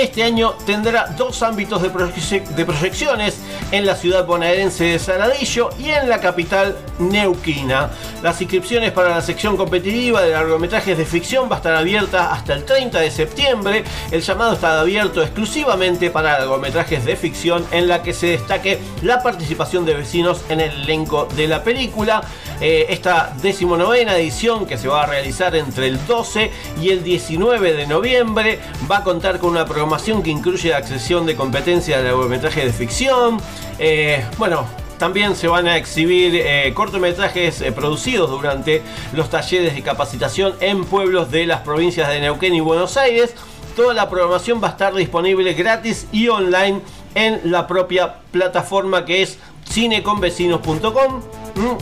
[0.00, 3.38] este año tendrá dos ámbitos de, proyec- de proyecciones
[3.72, 7.90] en la ciudad bonaerense de Saladillo y en la capital neuquina.
[8.22, 12.54] Las inscripciones para la sección competitiva de largometrajes de ficción va a estar abierta hasta
[12.54, 13.84] el 30 de septiembre.
[14.10, 19.22] El llamado está abierto exclusivamente para largometrajes de ficción en la que se destaque la
[19.22, 22.22] participación de vecinos en el elenco de la película.
[22.60, 26.50] Eh, esta decimonovena edición que se va a realizar entre el 12
[26.80, 28.60] y el 19 de noviembre
[28.90, 32.72] va a contar con una programación programación que incluye accesión de competencias de largometrajes de
[32.72, 33.38] ficción.
[33.78, 34.66] Eh, bueno,
[34.98, 38.82] también se van a exhibir eh, cortometrajes eh, producidos durante
[39.12, 43.32] los talleres de capacitación en pueblos de las provincias de Neuquén y Buenos Aires.
[43.76, 46.80] Toda la programación va a estar disponible gratis y online
[47.14, 49.38] en la propia plataforma que es
[49.70, 51.20] cineconvecinos.com.
[51.54, 51.76] Mm,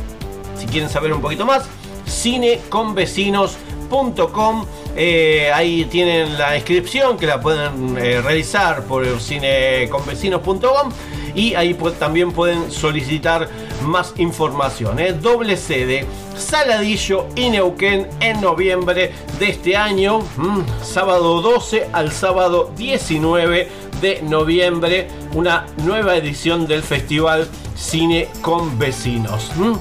[0.61, 1.65] si quieren saber un poquito más,
[2.07, 10.93] cineconvecinos.com eh, ahí tienen la inscripción que la pueden eh, realizar por cineconvecinos.com
[11.35, 13.49] y ahí también pueden solicitar
[13.83, 14.99] más información.
[14.99, 15.13] ¿eh?
[15.13, 16.07] Doble sede,
[16.37, 23.69] Saladillo y Neuquén en noviembre de este año, mm, sábado 12 al sábado 19
[24.01, 29.51] de noviembre, una nueva edición del festival Cine con Vecinos.
[29.57, 29.73] Mm.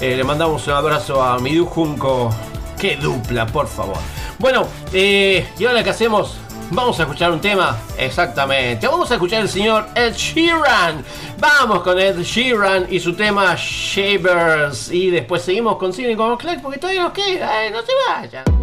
[0.00, 2.30] Eh, le mandamos un abrazo a Midu Junco.
[2.78, 3.98] Qué dupla, por favor.
[4.42, 6.36] Bueno, eh, y ahora que hacemos,
[6.72, 7.78] vamos a escuchar un tema.
[7.96, 11.04] Exactamente, vamos a escuchar el señor Ed Sheeran.
[11.38, 14.90] Vamos con Ed Sheeran y su tema Shivers.
[14.90, 18.62] Y después seguimos con Cine con Clack porque todavía nos queda, eh, no se vayan.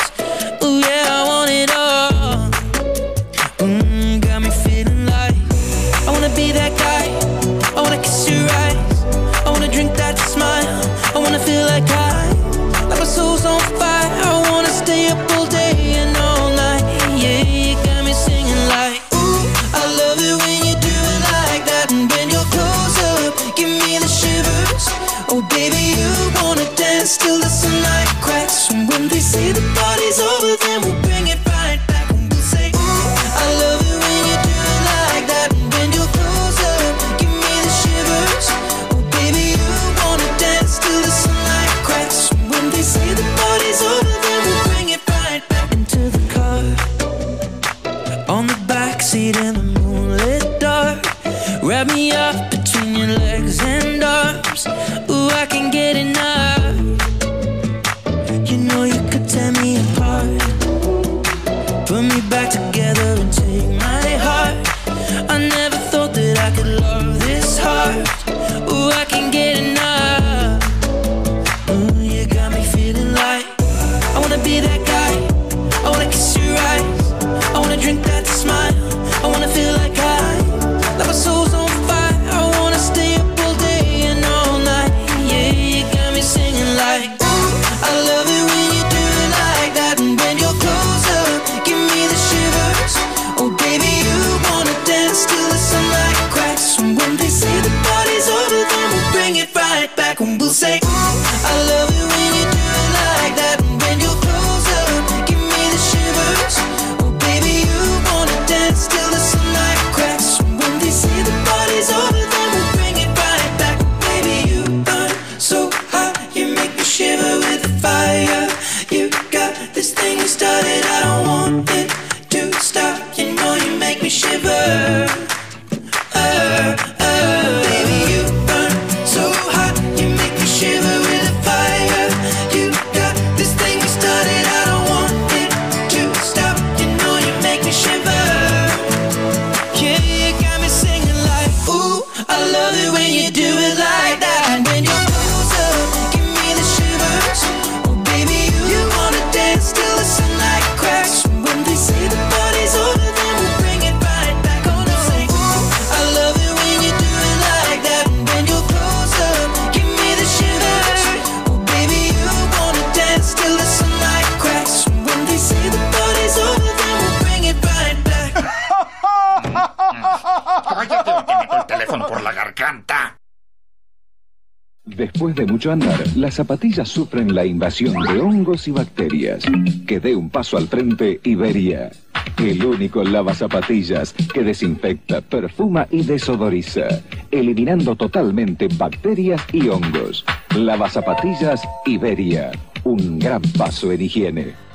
[176.31, 179.43] las zapatillas sufren la invasión de hongos y bacterias.
[179.85, 181.91] Que dé un paso al frente Iberia.
[182.37, 186.87] El único lava zapatillas que desinfecta, perfuma y desodoriza,
[187.31, 190.23] eliminando totalmente bacterias y hongos.
[190.55, 192.51] Lava zapatillas Iberia.
[192.85, 194.70] Un gran paso en higiene.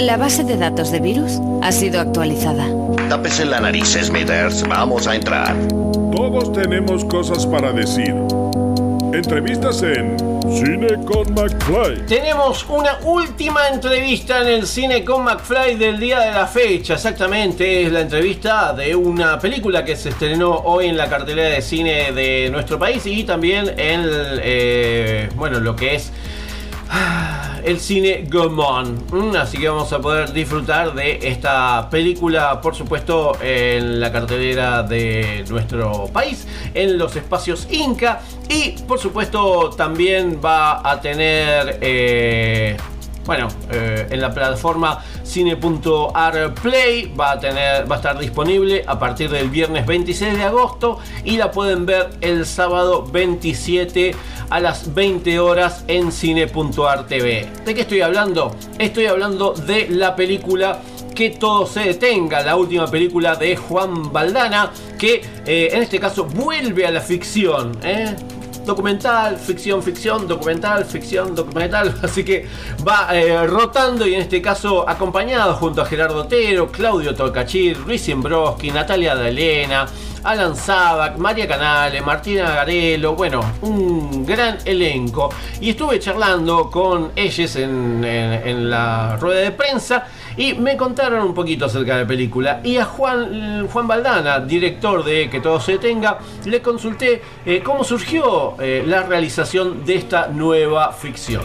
[0.00, 2.66] La base de datos de virus ha sido actualizada.
[3.10, 4.66] Tápese la nariz, Smithers.
[4.66, 5.54] Vamos a entrar.
[6.10, 8.14] Todos tenemos cosas para decir.
[9.12, 10.16] Entrevistas en
[10.48, 12.06] Cine con McFly.
[12.06, 16.94] Tenemos una última entrevista en el cine con McFly del día de la fecha.
[16.94, 21.60] Exactamente, es la entrevista de una película que se estrenó hoy en la cartelera de
[21.60, 24.06] cine de nuestro país y también en
[24.42, 26.10] eh, bueno, lo que es
[27.64, 29.04] el cine Gomón.
[29.12, 34.82] Mm, Así que vamos a poder disfrutar de esta película, por supuesto, en la cartelera
[34.82, 38.20] de nuestro país, en los espacios Inca.
[38.48, 41.78] Y por supuesto también va a tener...
[41.80, 42.76] eh,
[43.30, 49.30] bueno, eh, en la plataforma cine.arplay va a tener, va a estar disponible a partir
[49.30, 54.16] del viernes 26 de agosto y la pueden ver el sábado 27
[54.50, 57.48] a las 20 horas en cine.ar.tv.
[57.64, 58.56] ¿De qué estoy hablando?
[58.80, 60.80] Estoy hablando de la película
[61.14, 66.24] que todo se detenga, la última película de Juan Baldana, que eh, en este caso
[66.24, 67.78] vuelve a la ficción.
[67.84, 68.16] ¿eh?
[68.64, 71.94] Documental, ficción, ficción, documental, ficción, documental.
[72.02, 72.46] Así que
[72.86, 78.08] va eh, rotando y en este caso acompañado junto a Gerardo Otero, Claudio Tolcachir, Luis
[78.08, 79.86] Imbroski, Natalia Dalena,
[80.22, 85.30] Alan Sabac, María Canale, Martina Garelo, bueno, un gran elenco.
[85.60, 90.06] Y estuve charlando con ellos en la rueda de prensa
[90.40, 92.62] y me contaron un poquito acerca de la película.
[92.64, 97.84] Y a Juan, Juan Baldana, director de Que Todo Se Detenga, le consulté eh, cómo
[97.84, 101.42] surgió eh, la realización de esta nueva ficción.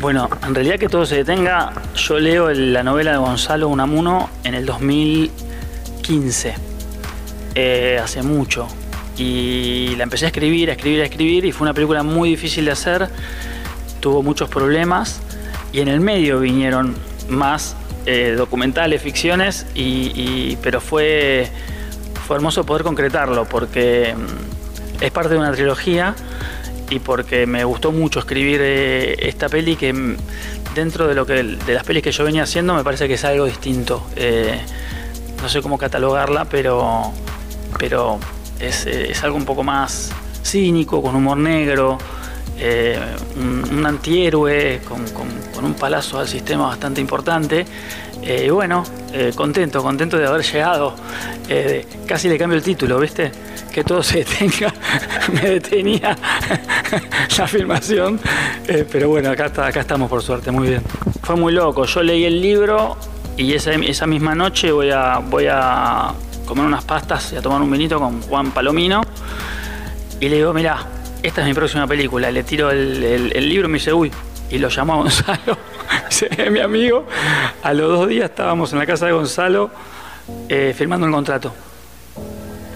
[0.00, 4.54] Bueno, en realidad que todo se detenga, yo leo la novela de Gonzalo Unamuno en
[4.54, 6.54] el 2015,
[7.54, 8.66] eh, hace mucho.
[9.16, 12.64] Y la empecé a escribir, a escribir, a escribir y fue una película muy difícil
[12.64, 13.08] de hacer,
[14.00, 15.20] tuvo muchos problemas
[15.72, 16.96] y en el medio vinieron
[17.28, 21.48] más eh, documentales, ficciones, y, pero fue,
[22.26, 26.14] fue hermoso poder concretarlo porque mm, es parte de una trilogía
[26.90, 30.16] y porque me gustó mucho escribir eh, esta peli que mm,
[30.74, 33.24] dentro de lo que de las pelis que yo venía haciendo me parece que es
[33.24, 34.06] algo distinto.
[34.16, 34.60] Eh,
[35.40, 37.12] no sé cómo catalogarla, pero,
[37.78, 38.18] pero
[38.60, 40.10] es, es algo un poco más
[40.42, 41.98] cínico, con humor negro,
[42.58, 42.98] eh,
[43.36, 45.04] un, un antihéroe, con,
[45.64, 47.64] un palazo al sistema bastante importante.
[48.22, 50.94] Eh, bueno, eh, contento, contento de haber llegado.
[51.48, 53.30] Eh, casi le cambio el título, ¿viste?
[53.72, 54.72] Que todo se detenga.
[55.32, 56.16] Me detenía
[57.38, 58.20] la filmación.
[58.66, 60.82] Pero bueno, acá, está, estamos por suerte, muy bien.
[61.22, 61.84] Fue muy loco.
[61.84, 62.96] Yo leí el libro
[63.36, 66.12] y esa, esa misma noche voy a, voy a
[66.46, 69.02] comer unas pastas y a tomar un vinito con Juan Palomino.
[70.20, 70.93] Y le digo, mirá,
[71.26, 72.30] esta es mi próxima película.
[72.30, 74.10] Le tiro el, libro y me dice, uy.
[74.50, 75.58] Y lo llamó a Gonzalo,
[76.08, 77.06] Dice, "Es mi amigo.
[77.62, 79.70] A los dos días estábamos en la casa de Gonzalo
[80.48, 81.52] eh, firmando el contrato.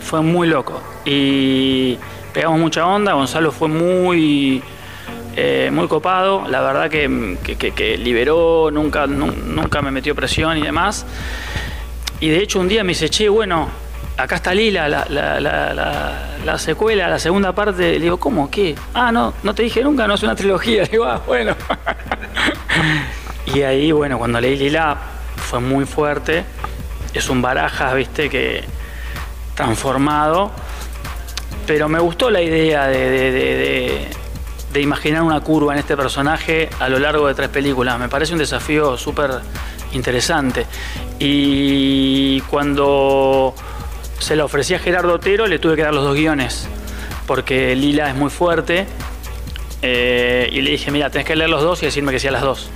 [0.00, 0.80] Fue muy loco.
[1.04, 1.98] Y
[2.32, 3.12] pegamos mucha onda.
[3.12, 4.62] Gonzalo fue muy,
[5.36, 6.48] eh, muy copado.
[6.48, 11.04] La verdad que, liberó, nunca, nu- nunca me metió presión y demás.
[12.20, 13.68] Y de hecho un día me dice, che, bueno,
[14.18, 16.12] acá está Lila, la, la- la- la-
[16.44, 17.92] la secuela, la segunda parte.
[17.94, 18.50] Le digo, ¿cómo?
[18.50, 18.74] ¿Qué?
[18.94, 20.82] Ah, no, no te dije nunca, no es una trilogía.
[20.84, 21.54] Le digo, ah, bueno.
[23.54, 24.96] y ahí, bueno, cuando leí Lila
[25.36, 26.44] fue muy fuerte.
[27.14, 28.64] Es un barajas, viste, que
[29.54, 30.50] transformado.
[31.66, 34.08] Pero me gustó la idea de, de- de- de-
[34.72, 37.98] de imaginar una curva en este personaje a lo largo de tres películas.
[37.98, 39.30] Me parece un desafío súper
[39.92, 40.66] interesante.
[41.18, 43.54] Y cuando
[44.18, 46.68] se la ofrecí a Gerardo Otero, le tuve que dar los dos guiones,
[47.26, 48.86] porque Lila es muy fuerte.
[49.82, 52.32] eh, y le dije, mira, tenés que leer los dos y decirme que sí a
[52.32, 52.68] las dos.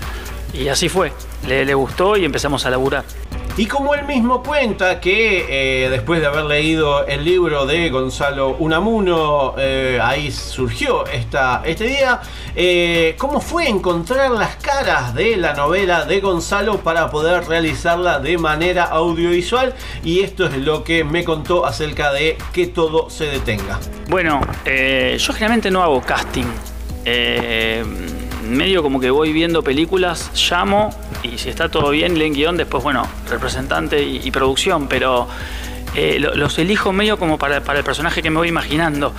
[0.55, 1.13] Y así fue,
[1.49, 3.05] le, le gustó y empezamos a laburar.
[3.59, 8.57] Y como él mismo cuenta que eh, después de haber leído el libro de Gonzalo
[8.59, 12.23] Unamuno, eh, ahí surgió esta, este día,
[12.57, 18.39] eh, ¿cómo fue encontrar las caras de la novela de Gonzalo para poder realizarla de
[18.39, 19.75] manera audiovisual?
[20.03, 23.79] Y esto es lo que me contó acerca de que todo se detenga.
[24.09, 26.47] Bueno, yo generalmente no hago casting.
[28.43, 30.91] Medio como que voy viendo películas, llamo
[31.23, 35.29] y si está todo bien, leen guion, después, bueno, representante y, producción, pero
[35.95, 39.15] eh, lo- los elijo medio como para, el personaje que me voy imaginando.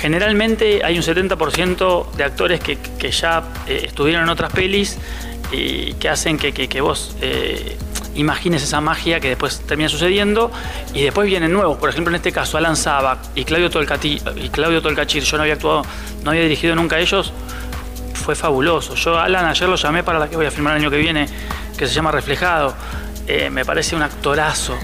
[0.00, 2.78] Generalmente hay un 70% de actores que,
[3.10, 4.98] ya eh, estuvieron en otras pelis
[5.52, 7.76] y que hacen que, vos eh,
[8.16, 10.50] imagines esa magia que después termina sucediendo
[10.94, 11.78] y después vienen nuevos.
[11.78, 15.42] Por ejemplo, en este caso, Alan Sabac y Claudio, Tolcati, y Claudio Tolcachir, yo no
[15.42, 15.82] había actuado,
[16.22, 17.32] no había dirigido nunca a ellos,
[18.24, 18.94] fue fabuloso.
[18.94, 21.26] Yo Alan ayer lo llamé para la que voy a filmar el año que viene,
[21.76, 22.74] que se llama Reflejado.
[23.26, 24.76] Eh, me parece un actorazo.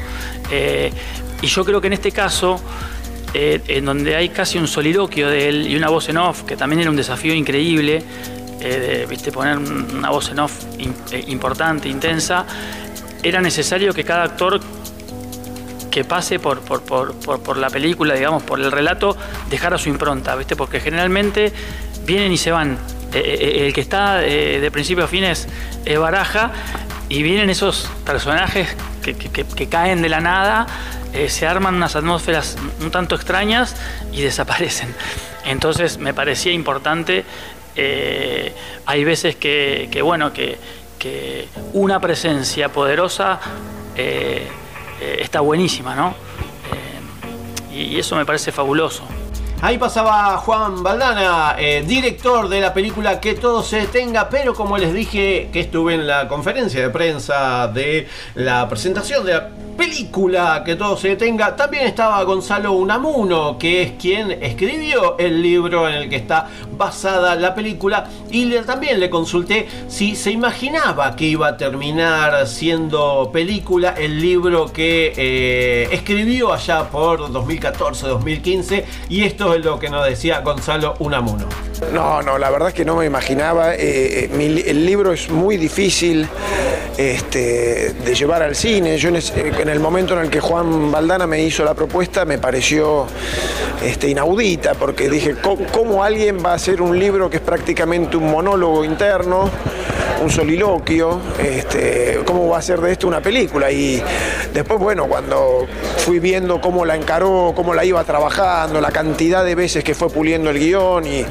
[0.50, 0.92] Eh,
[1.40, 2.60] y yo creo que en este caso,
[3.32, 6.54] eh, en donde hay casi un soliloquio de él y una voz en off, que
[6.56, 8.02] también era un desafío increíble,
[9.08, 9.32] ¿viste?
[9.32, 10.92] poner un- una voz en off im-
[11.28, 12.44] importante, intensa,
[13.22, 14.60] era necesario que cada actor
[15.90, 19.16] que pase por, por, por- por- por la película, digamos, por el relato,
[19.48, 20.56] dejara su impronta, ¿viste?
[20.56, 21.52] Porque generalmente
[22.04, 22.78] vienen y se van.
[23.12, 25.48] Eh, eh, el que está eh, de principio a fin es,
[25.98, 26.52] Baraja
[27.08, 30.66] y vienen esos personajes que, que- caen de la nada,
[31.12, 33.74] eh, se arman unas atmósferas un tanto extrañas
[34.12, 34.94] y desaparecen.
[35.44, 37.24] Entonces me parecía importante,
[37.74, 38.52] eh,
[38.86, 40.58] hay veces que, que, bueno, que,
[41.72, 43.40] una presencia poderosa
[43.96, 44.46] eh,
[45.00, 46.14] eh, está buenísima, ¿no?
[47.72, 49.02] Eh, y eso me parece fabuloso.
[49.62, 54.78] Ahí pasaba Juan Valdana, eh, director de la película Que todo se detenga, pero como
[54.78, 60.62] les dije que estuve en la conferencia de prensa de la presentación de la película
[60.64, 65.94] Que todo se detenga, también estaba Gonzalo Unamuno, que es quien escribió el libro en
[65.94, 71.24] el que está basada la película, y le- también le consulté si se imaginaba que
[71.26, 79.54] iba a terminar siendo película el libro que eh, escribió allá por 2014-2015, y esto
[79.54, 81.46] es lo que nos decía Gonzalo Unamuno.
[81.92, 83.74] No, no, la verdad es que no me imaginaba.
[83.74, 86.28] eh, eh, el libro es muy difícil
[86.98, 88.98] este, de llevar al cine.
[88.98, 91.74] Yo en, es- eh, en el momento en el que Juan Valdana me hizo la
[91.74, 93.06] propuesta me pareció
[93.84, 98.16] este, inaudita, porque dije, "¿Cómo- ¿cómo alguien va a hacer un libro que es prácticamente
[98.16, 99.50] un monólogo interno?
[100.22, 103.70] un soliloquio, este, cómo va a ser de esto una película.
[103.72, 104.02] Y
[104.52, 105.66] después, bueno, cuando
[105.96, 110.10] fui viendo cómo la encaró, cómo la iba trabajando, la cantidad de veces que fue
[110.10, 111.24] puliendo el guion y,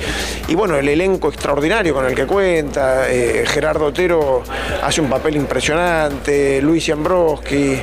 [0.48, 3.08] y bueno, el elenco extraordinario con el que cuenta.
[3.12, 4.42] eh, Gerardo Otero
[4.82, 7.80] hace un papel impresionante, Luis Ambroski,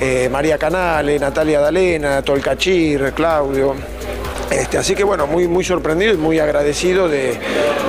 [0.00, 3.74] eh, María Canale, Natalia Dalena, Tolcachir, Claudio.
[4.50, 7.38] Este, así que bueno, muy, muy sorprendido y muy agradecido de,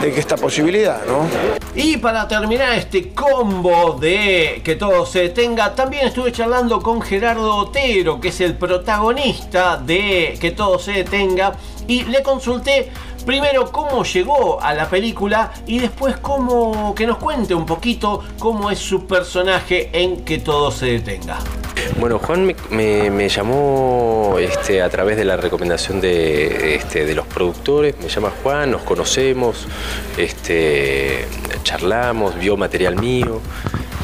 [0.02, 1.28] de esta posibilidad, ¿no?
[1.76, 7.56] Y para terminar este combo de que todo se detenga, también estuve charlando con Gerardo
[7.56, 11.54] Otero, que es el protagonista de que todo se detenga,
[11.88, 12.92] y le consulté
[13.26, 18.72] primero cómo llegó a la película y después cómo que nos cuente un poquito cómo
[18.72, 21.40] es su personaje en que todo se detenga.
[22.00, 27.96] Bueno, Juan me, llamó este, a través de la recomendación de, este, de los productores.
[28.00, 29.68] Me llama Juan, nos conocemos,
[30.18, 31.28] este,
[31.64, 33.42] charlamos, vio material mío.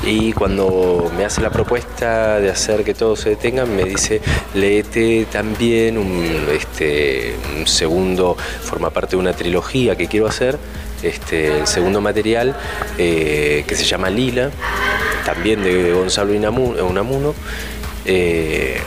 [0.04, 4.22] Y cuando me hace la propuesta de hacer que todo se detenga, me dice,
[4.54, 10.58] léete también un, este, un segundo, forma parte de una trilogía que quiero hacer,
[11.04, 12.56] este, el segundo material
[12.98, 14.52] eh, que se llama Lila,
[15.26, 17.36] también de Gonzalo Unamuno.
[18.06, 18.78] Eh,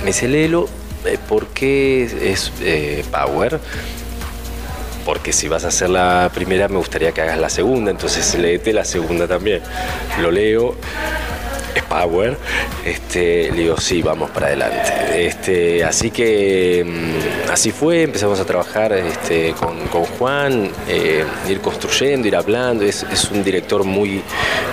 [0.00, 0.68] me dice, léelo,
[1.04, 2.52] eh, porque es
[3.10, 3.60] Power.
[5.04, 8.72] Porque si vas a hacer la primera, me gustaría que hagas la segunda, entonces léete
[8.72, 9.62] la segunda también.
[10.20, 10.76] Lo leo,
[11.90, 12.38] Power.
[12.84, 15.26] Este, le digo, sí, vamos para adelante.
[15.26, 21.60] Este, así que mm, así fue, empezamos a trabajar este, con, con Juan, eh, ir
[21.60, 22.84] construyendo, ir hablando.
[22.84, 24.22] Es, un director muy,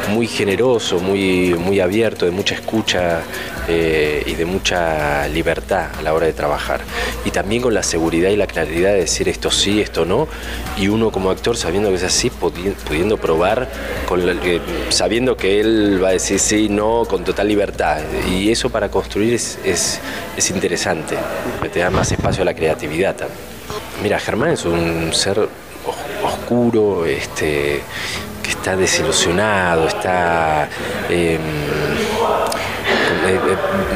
[0.09, 3.21] muy generoso, muy, muy abierto, de mucha escucha
[3.67, 6.81] eh, y de mucha libertad a la hora de trabajar.
[7.25, 10.27] Y también con la seguridad y la claridad de decir esto sí, esto no.
[10.77, 13.67] Y uno como actor sabiendo que es así, pudi- pudiendo probar,
[14.07, 17.99] con la- que- sabiendo que él va a decir sí, no, con total libertad.
[18.29, 19.99] Y eso para construir es, es,
[20.35, 21.17] es interesante,
[21.57, 23.39] porque te da más espacio a la creatividad también.
[24.03, 25.49] Mira, Germán es un ser os-
[26.23, 27.81] oscuro, este,
[28.43, 30.69] que está desilusionado, está
[31.09, 31.39] eh,
[33.25, 33.39] eh,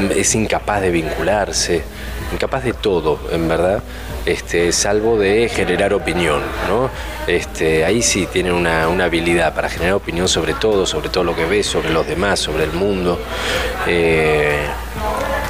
[0.10, 1.84] eh, es incapaz de vincularse,
[2.32, 3.82] incapaz de todo, en verdad,
[4.26, 6.90] este, salvo de generar opinión, ¿no?
[7.28, 11.36] Este, ahí sí tiene una, una habilidad para generar opinión sobre todo, sobre todo lo
[11.36, 13.20] que ve, sobre los demás, sobre el mundo.
[13.88, 14.56] Eh,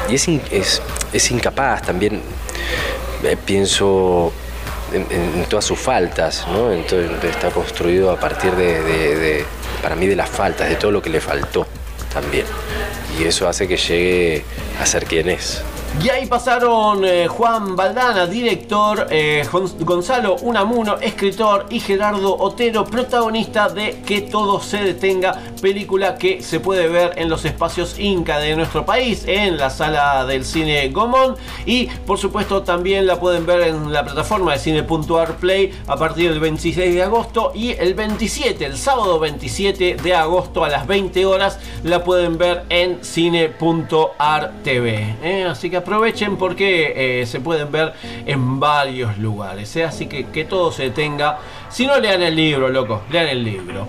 [0.09, 0.81] y es, es,
[1.13, 2.21] es incapaz también,
[3.23, 4.31] eh, pienso
[4.93, 6.71] en, todas sus faltas, ¿no?
[6.71, 9.45] Entonces, está construido a partir de- de,
[9.81, 11.65] para mí, de las faltas, de todo lo que le faltó
[12.13, 12.45] también.
[13.19, 14.43] Y eso hace que llegue
[14.81, 15.61] a ser quien es.
[16.03, 22.85] Y ahí pasaron eh, Juan Valdana, director, eh, Gon- Gonzalo Unamuno, escritor, y Gerardo Otero,
[22.85, 28.39] protagonista de Que todo se detenga, película que se puede ver en los espacios Inca
[28.39, 31.35] de nuestro país, en la sala del cine Gomón,
[31.67, 36.31] y por supuesto también la pueden ver en la plataforma de cine.ar Play a partir
[36.31, 41.27] del 26 de agosto y el 27, el sábado 27 de agosto a las 20
[41.27, 45.15] horas la pueden ver en cine.ar TV.
[45.21, 45.43] ¿eh?
[45.47, 47.93] Así que aprovechen porque eh, se pueden ver
[48.25, 49.75] en varios lugares.
[49.75, 49.83] ¿eh?
[49.83, 51.37] Así que que todo se detenga.
[51.69, 53.03] Si no, lean el libro, loco.
[53.11, 53.87] Lean el libro.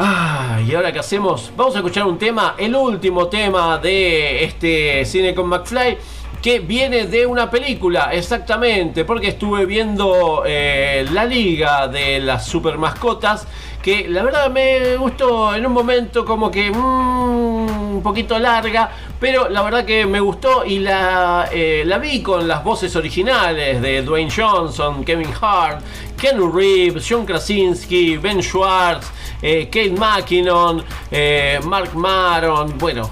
[0.00, 1.50] Ah, y ahora qué hacemos?
[1.56, 5.98] Vamos a escuchar un tema, el último tema de este cine con McFly.
[6.40, 12.78] Que viene de una película, exactamente, porque estuve viendo eh, la liga de las super
[12.78, 13.48] mascotas.
[13.82, 18.90] Que la verdad me gustó en un momento como que mm, un poquito larga,
[19.20, 23.82] pero la verdad que me gustó y la, eh, la vi con las voces originales
[23.82, 25.82] de Dwayne Johnson, Kevin Hart,
[26.16, 29.10] Ken Reeves, John Krasinski, Ben Schwartz,
[29.42, 33.10] eh, Kate McKinnon, eh, Mark Maron, bueno,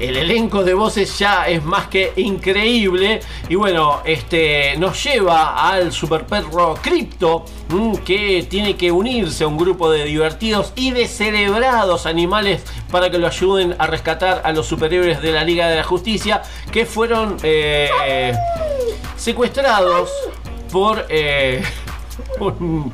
[0.00, 5.92] el elenco de voces ya es más que increíble y bueno, este nos lleva al
[5.92, 12.06] super perro Crypto mm, que tiene que unirse a un grupo de divertidos y descerebrados
[12.06, 15.84] animales para que lo ayuden a rescatar a los superhéroes de la Liga de la
[15.84, 18.32] Justicia que fueron eh,
[19.16, 20.10] secuestrados
[20.70, 21.62] por eh,
[22.40, 22.92] un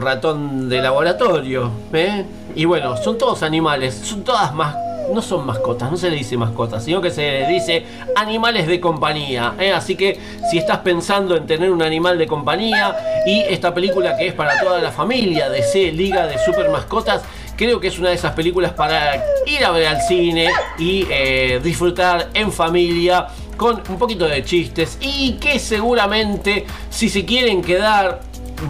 [0.00, 1.70] ratón de laboratorio.
[1.92, 2.24] ¿eh?
[2.54, 4.91] Y bueno, son todos animales, son todas más.
[5.12, 7.84] No son mascotas, no se le dice mascotas, sino que se le dice
[8.16, 9.54] animales de compañía.
[9.58, 9.72] ¿eh?
[9.72, 10.18] Así que
[10.50, 14.58] si estás pensando en tener un animal de compañía y esta película que es para
[14.60, 17.22] toda la familia de C Liga de Super Mascotas,
[17.56, 20.48] creo que es una de esas películas para ir a ver al cine
[20.78, 23.26] y eh, disfrutar en familia
[23.56, 28.20] con un poquito de chistes y que seguramente si se quieren quedar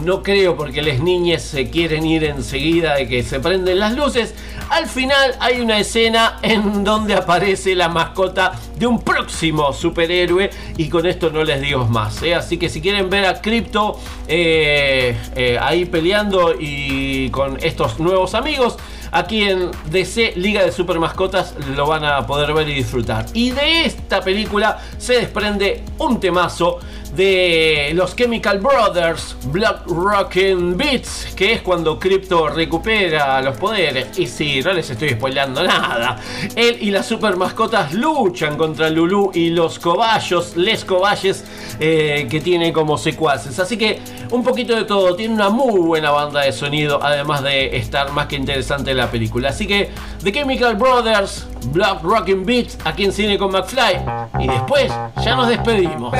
[0.01, 4.33] no creo porque las niñas se quieren ir enseguida de que se prenden las luces.
[4.69, 10.89] Al final hay una escena en donde aparece la mascota de un próximo superhéroe y
[10.89, 12.21] con esto no les digo más.
[12.23, 12.35] ¿eh?
[12.35, 18.33] Así que si quieren ver a Crypto eh, eh, ahí peleando y con estos nuevos
[18.33, 18.77] amigos,
[19.11, 23.25] aquí en DC Liga de Super Mascotas lo van a poder ver y disfrutar.
[23.33, 26.79] Y de esta película se desprende un temazo
[27.15, 34.17] de los Chemical Brothers, Blood Rockin' Beats, que es cuando Crypto recupera los poderes.
[34.17, 36.17] Y sí, no les estoy spoilando nada.
[36.55, 41.45] Él y las super mascotas luchan contra Lulu y los cobayos, les cobayes
[41.79, 43.59] eh, que tiene como secuaces.
[43.59, 43.99] Así que
[44.31, 48.25] un poquito de todo, tiene una muy buena banda de sonido, además de estar más
[48.25, 49.49] que interesante la película.
[49.49, 49.91] Así que
[50.23, 54.03] The Chemical Brothers, Blood Rockin' Beats, aquí en Cine con McFly.
[54.39, 54.91] Y después
[55.23, 56.13] ya nos despedimos.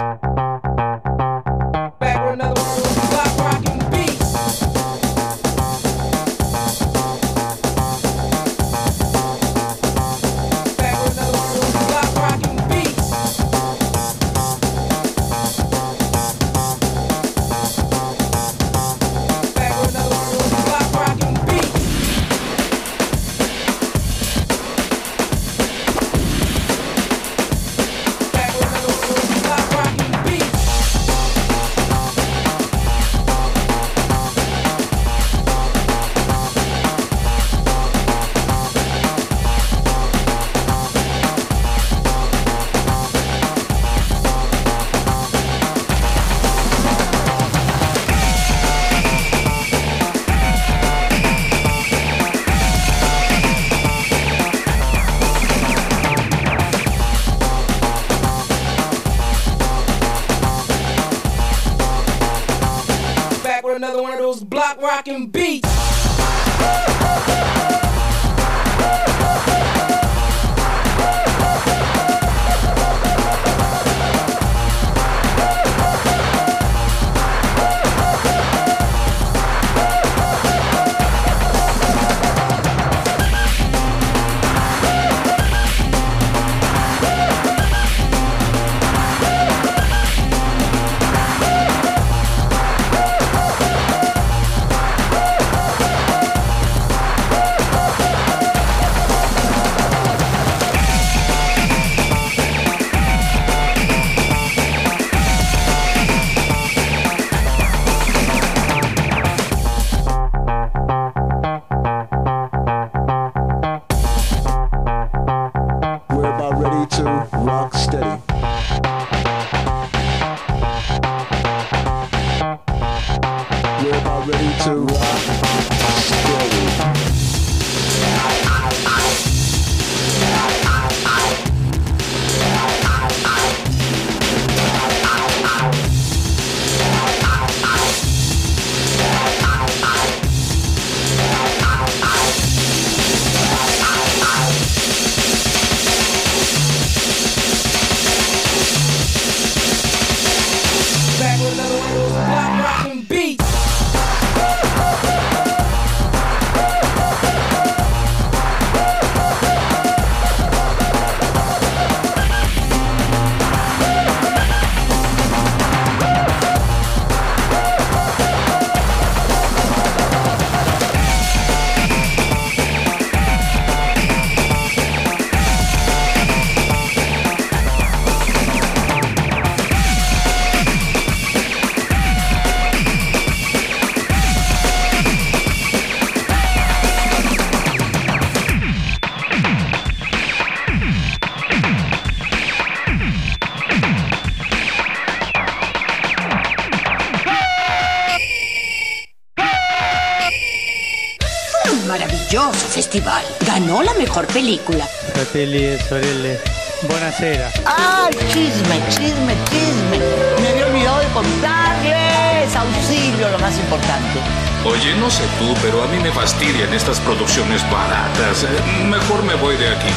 [204.44, 204.86] Película.
[205.14, 206.38] Fratelli e sorelle,
[206.82, 207.50] buonasera.
[207.66, 209.98] ¡Ay, chisme, chisme, chisme!
[210.42, 212.54] Me había olvidado de contarles.
[212.54, 214.20] Auxilio, lo más importante.
[214.66, 218.44] Oye, no sé tú, pero a mí me fastidian estas producciones baratas.
[218.44, 219.90] Eh, Mejor me voy de aquí.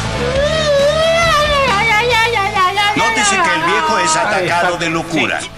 [2.95, 5.41] Nótese que el viejo es atacado de locura.
[5.41, 5.49] Sí.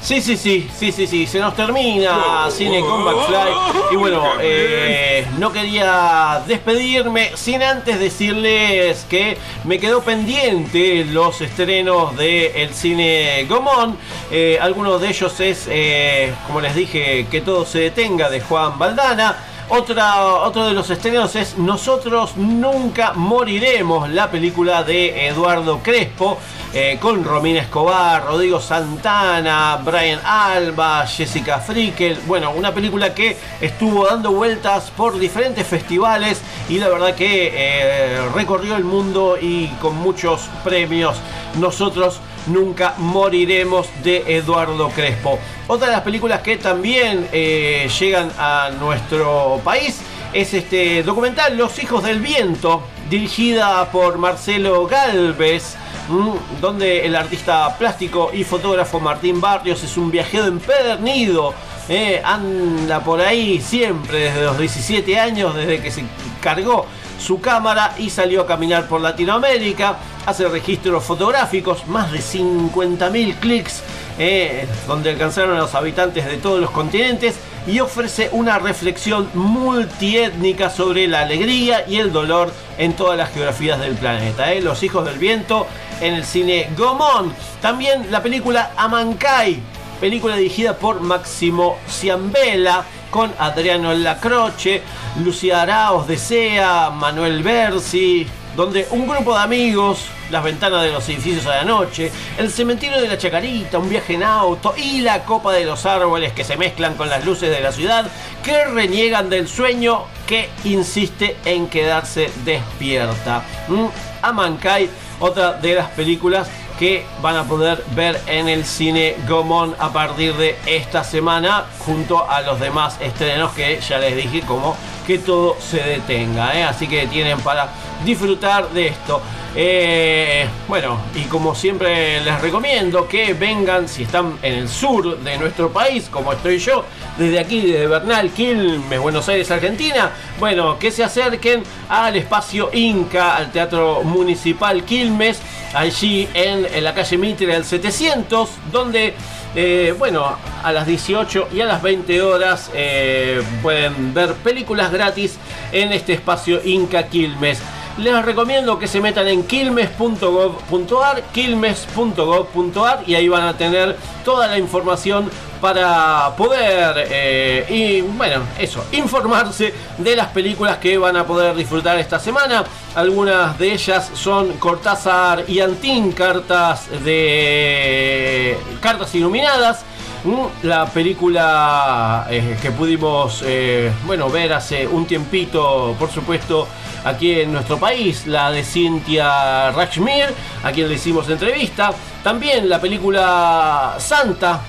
[0.00, 3.52] Sí, sí, sí, sí, sí, sí, se nos termina Cine con McFly.
[3.92, 12.16] Y bueno, eh, no quería despedirme sin antes decirles que me quedó pendiente los estrenos
[12.16, 13.96] del cine Gomón.
[14.30, 18.78] Eh, algunos de ellos es, eh, como les dije, Que todo se detenga de Juan
[18.78, 19.36] Valdana.
[19.70, 26.38] Otra, otro de los estrenos es Nosotros nunca moriremos, la película de Eduardo Crespo,
[26.74, 32.18] eh, con Romina Escobar, Rodrigo Santana, Brian Alba, Jessica Frickel.
[32.26, 38.28] Bueno, una película que estuvo dando vueltas por diferentes festivales y la verdad que eh,
[38.34, 41.16] recorrió el mundo y con muchos premios.
[41.58, 45.38] Nosotros nunca moriremos de Eduardo Crespo.
[45.66, 50.00] Otra de las películas que también eh, llegan a nuestro país
[50.32, 55.76] es este documental Los Hijos del Viento, dirigida por Marcelo Galvez,
[56.08, 61.54] mm, donde el artista plástico y fotógrafo Martín Barrios es un viajero empedernido.
[61.86, 66.02] eh, anda por ahí siempre desde los 17 años, desde que se
[66.40, 66.86] cargó
[67.18, 69.96] su cámara y salió a caminar por Latinoamérica.
[70.26, 73.82] Hace registros fotográficos, más de 50.000 clics,
[74.18, 77.36] eh, donde alcanzaron a los habitantes de todos los continentes
[77.66, 83.80] y ofrece una reflexión multiétnica sobre la alegría y el dolor en todas las geografías
[83.80, 84.52] del planeta.
[84.52, 84.60] eh.
[84.60, 85.66] Los hijos del viento
[86.00, 87.32] en el cine Gomón.
[87.60, 89.60] También la película Amancay,
[90.00, 94.82] película dirigida por Máximo Ciambella con Adriano Lacroce,
[95.22, 98.26] Lucía Araos Desea, Manuel Bersi,
[98.56, 103.00] donde un grupo de amigos, las ventanas de los edificios a la noche, el cementerio
[103.00, 106.56] de la Chacarita, un viaje en auto y la copa de los árboles que se
[106.56, 108.06] mezclan con las luces de la ciudad,
[108.42, 113.42] que reniegan del sueño que insiste en quedarse despierta.
[113.68, 113.86] Mm,
[114.22, 114.88] Amancay,
[115.20, 120.34] otra de las películas que van a poder ver en el cine Gomón a partir
[120.34, 124.76] de esta semana junto a los demás estrenos que ya les dije como
[125.06, 126.64] que todo se detenga ¿eh?
[126.64, 127.68] así que tienen para
[128.04, 129.20] disfrutar de esto
[129.56, 135.38] Eh, bueno y como siempre les recomiendo que vengan si están en el sur de
[135.38, 136.84] nuestro país como estoy yo
[137.16, 140.10] desde aquí desde Bernal Quilmes Buenos Aires Argentina
[140.40, 145.40] bueno que se acerquen al espacio Inca al Teatro Municipal Quilmes
[145.74, 149.14] allí en, en la calle Mitre del 700, donde,
[149.54, 155.36] eh, bueno, a las 18 y a las 20 horas eh, pueden ver películas gratis
[155.72, 157.60] en este espacio Inca Quilmes.
[157.96, 164.58] Les recomiendo que se metan en quilmes.gov.ar, quilmes.gov.ar y ahí van a tener toda la
[164.58, 165.30] información
[165.60, 171.96] para poder, eh, y bueno, eso, informarse de las películas que van a poder disfrutar
[171.98, 172.64] esta semana.
[172.96, 179.84] Algunas de ellas son Cortázar y Antín, cartas de cartas iluminadas.
[180.24, 186.66] Mm, La película eh, que pudimos eh, bueno, ver hace un tiempito, por supuesto,
[187.04, 190.26] aquí en nuestro país, la de Cynthia Rachmir,
[190.62, 191.92] a quien le hicimos entrevista.
[192.22, 194.60] También la película Santa,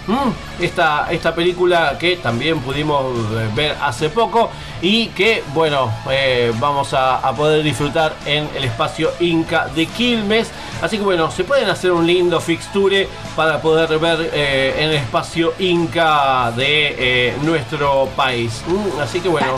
[0.60, 4.52] esta, esta película que también pudimos eh, ver hace poco
[4.82, 10.52] y que, bueno, eh, vamos a, a poder disfrutar en el espacio Inca de Quilmes.
[10.82, 13.08] Así que, bueno, se pueden hacer un lindo fixture
[13.38, 18.62] para poder ver eh, en el espacio Inca de eh, nuestro país.
[19.02, 19.56] Así que, bueno,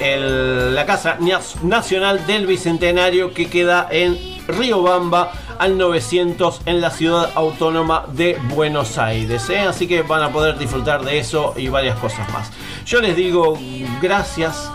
[0.74, 1.18] la Casa
[1.64, 4.18] Nacional del Bicentenario que queda en
[4.48, 9.50] Riobamba al 900 en la ciudad autónoma de Buenos Aires.
[9.50, 9.60] ¿eh?
[9.60, 12.52] Así que van a poder disfrutar de eso y varias cosas más.
[12.86, 13.58] Yo les digo
[14.02, 14.72] gracias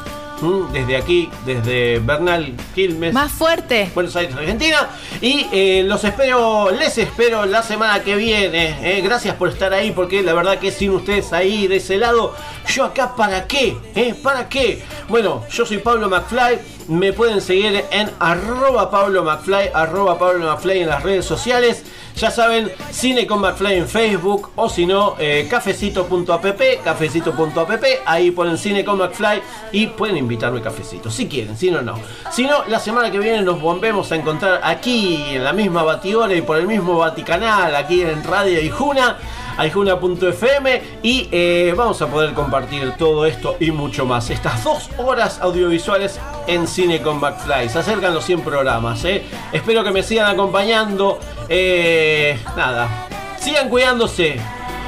[0.73, 3.12] desde aquí, desde Bernal Quilmes.
[3.12, 3.91] Más fuerte.
[3.95, 4.89] Buenos Aires, Argentina.
[5.21, 8.77] Y eh, los espero, les espero la semana que viene.
[8.83, 9.01] eh.
[9.03, 12.35] Gracias por estar ahí, porque la verdad que sin ustedes ahí de ese lado,
[12.69, 14.15] yo acá para qué, ¿Eh?
[14.23, 14.83] ¿Para qué?
[15.09, 16.59] Bueno, yo soy Pablo McFly.
[16.91, 21.85] Me pueden seguir en arroba Pablo McFly, arroba Pablo McFly en las redes sociales.
[22.17, 28.59] Ya saben, Cine con McFly en Facebook o si no, eh, cafecito.app, cafecito.app, ahí ponen
[28.59, 29.41] Cine con McFly
[29.71, 31.95] y pueden invitarme cafecito, si quieren, si no, no.
[32.33, 36.35] Si no, la semana que viene nos volvemos a encontrar aquí en la misma batidora
[36.35, 39.17] y por el mismo Vaticanal, aquí en Radio Aijuna,
[39.61, 44.31] aijuna.fm y eh, vamos a poder compartir todo esto y mucho más.
[44.31, 47.69] Estas dos horas audiovisuales en Cine con McFly.
[47.69, 49.23] Se acercan los 100 programas, ¿eh?
[49.53, 51.20] Espero que me sigan acompañando.
[51.49, 53.07] Eh, nada,
[53.39, 54.41] sigan cuidándose.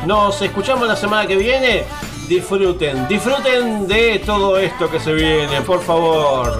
[0.06, 1.84] Nos escuchamos la semana que viene.
[2.26, 6.56] Disfruten, disfruten de todo esto que se viene, por favor.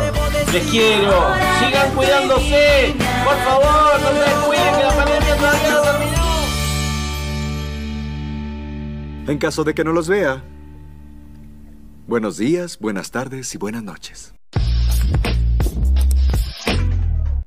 [0.52, 1.28] Les quiero.
[1.60, 2.94] Sigan cuidándose.
[3.24, 4.91] Por favor, no se descuiden
[9.28, 10.42] En caso de que no los vea,
[12.08, 14.31] buenos días, buenas tardes y buenas noches.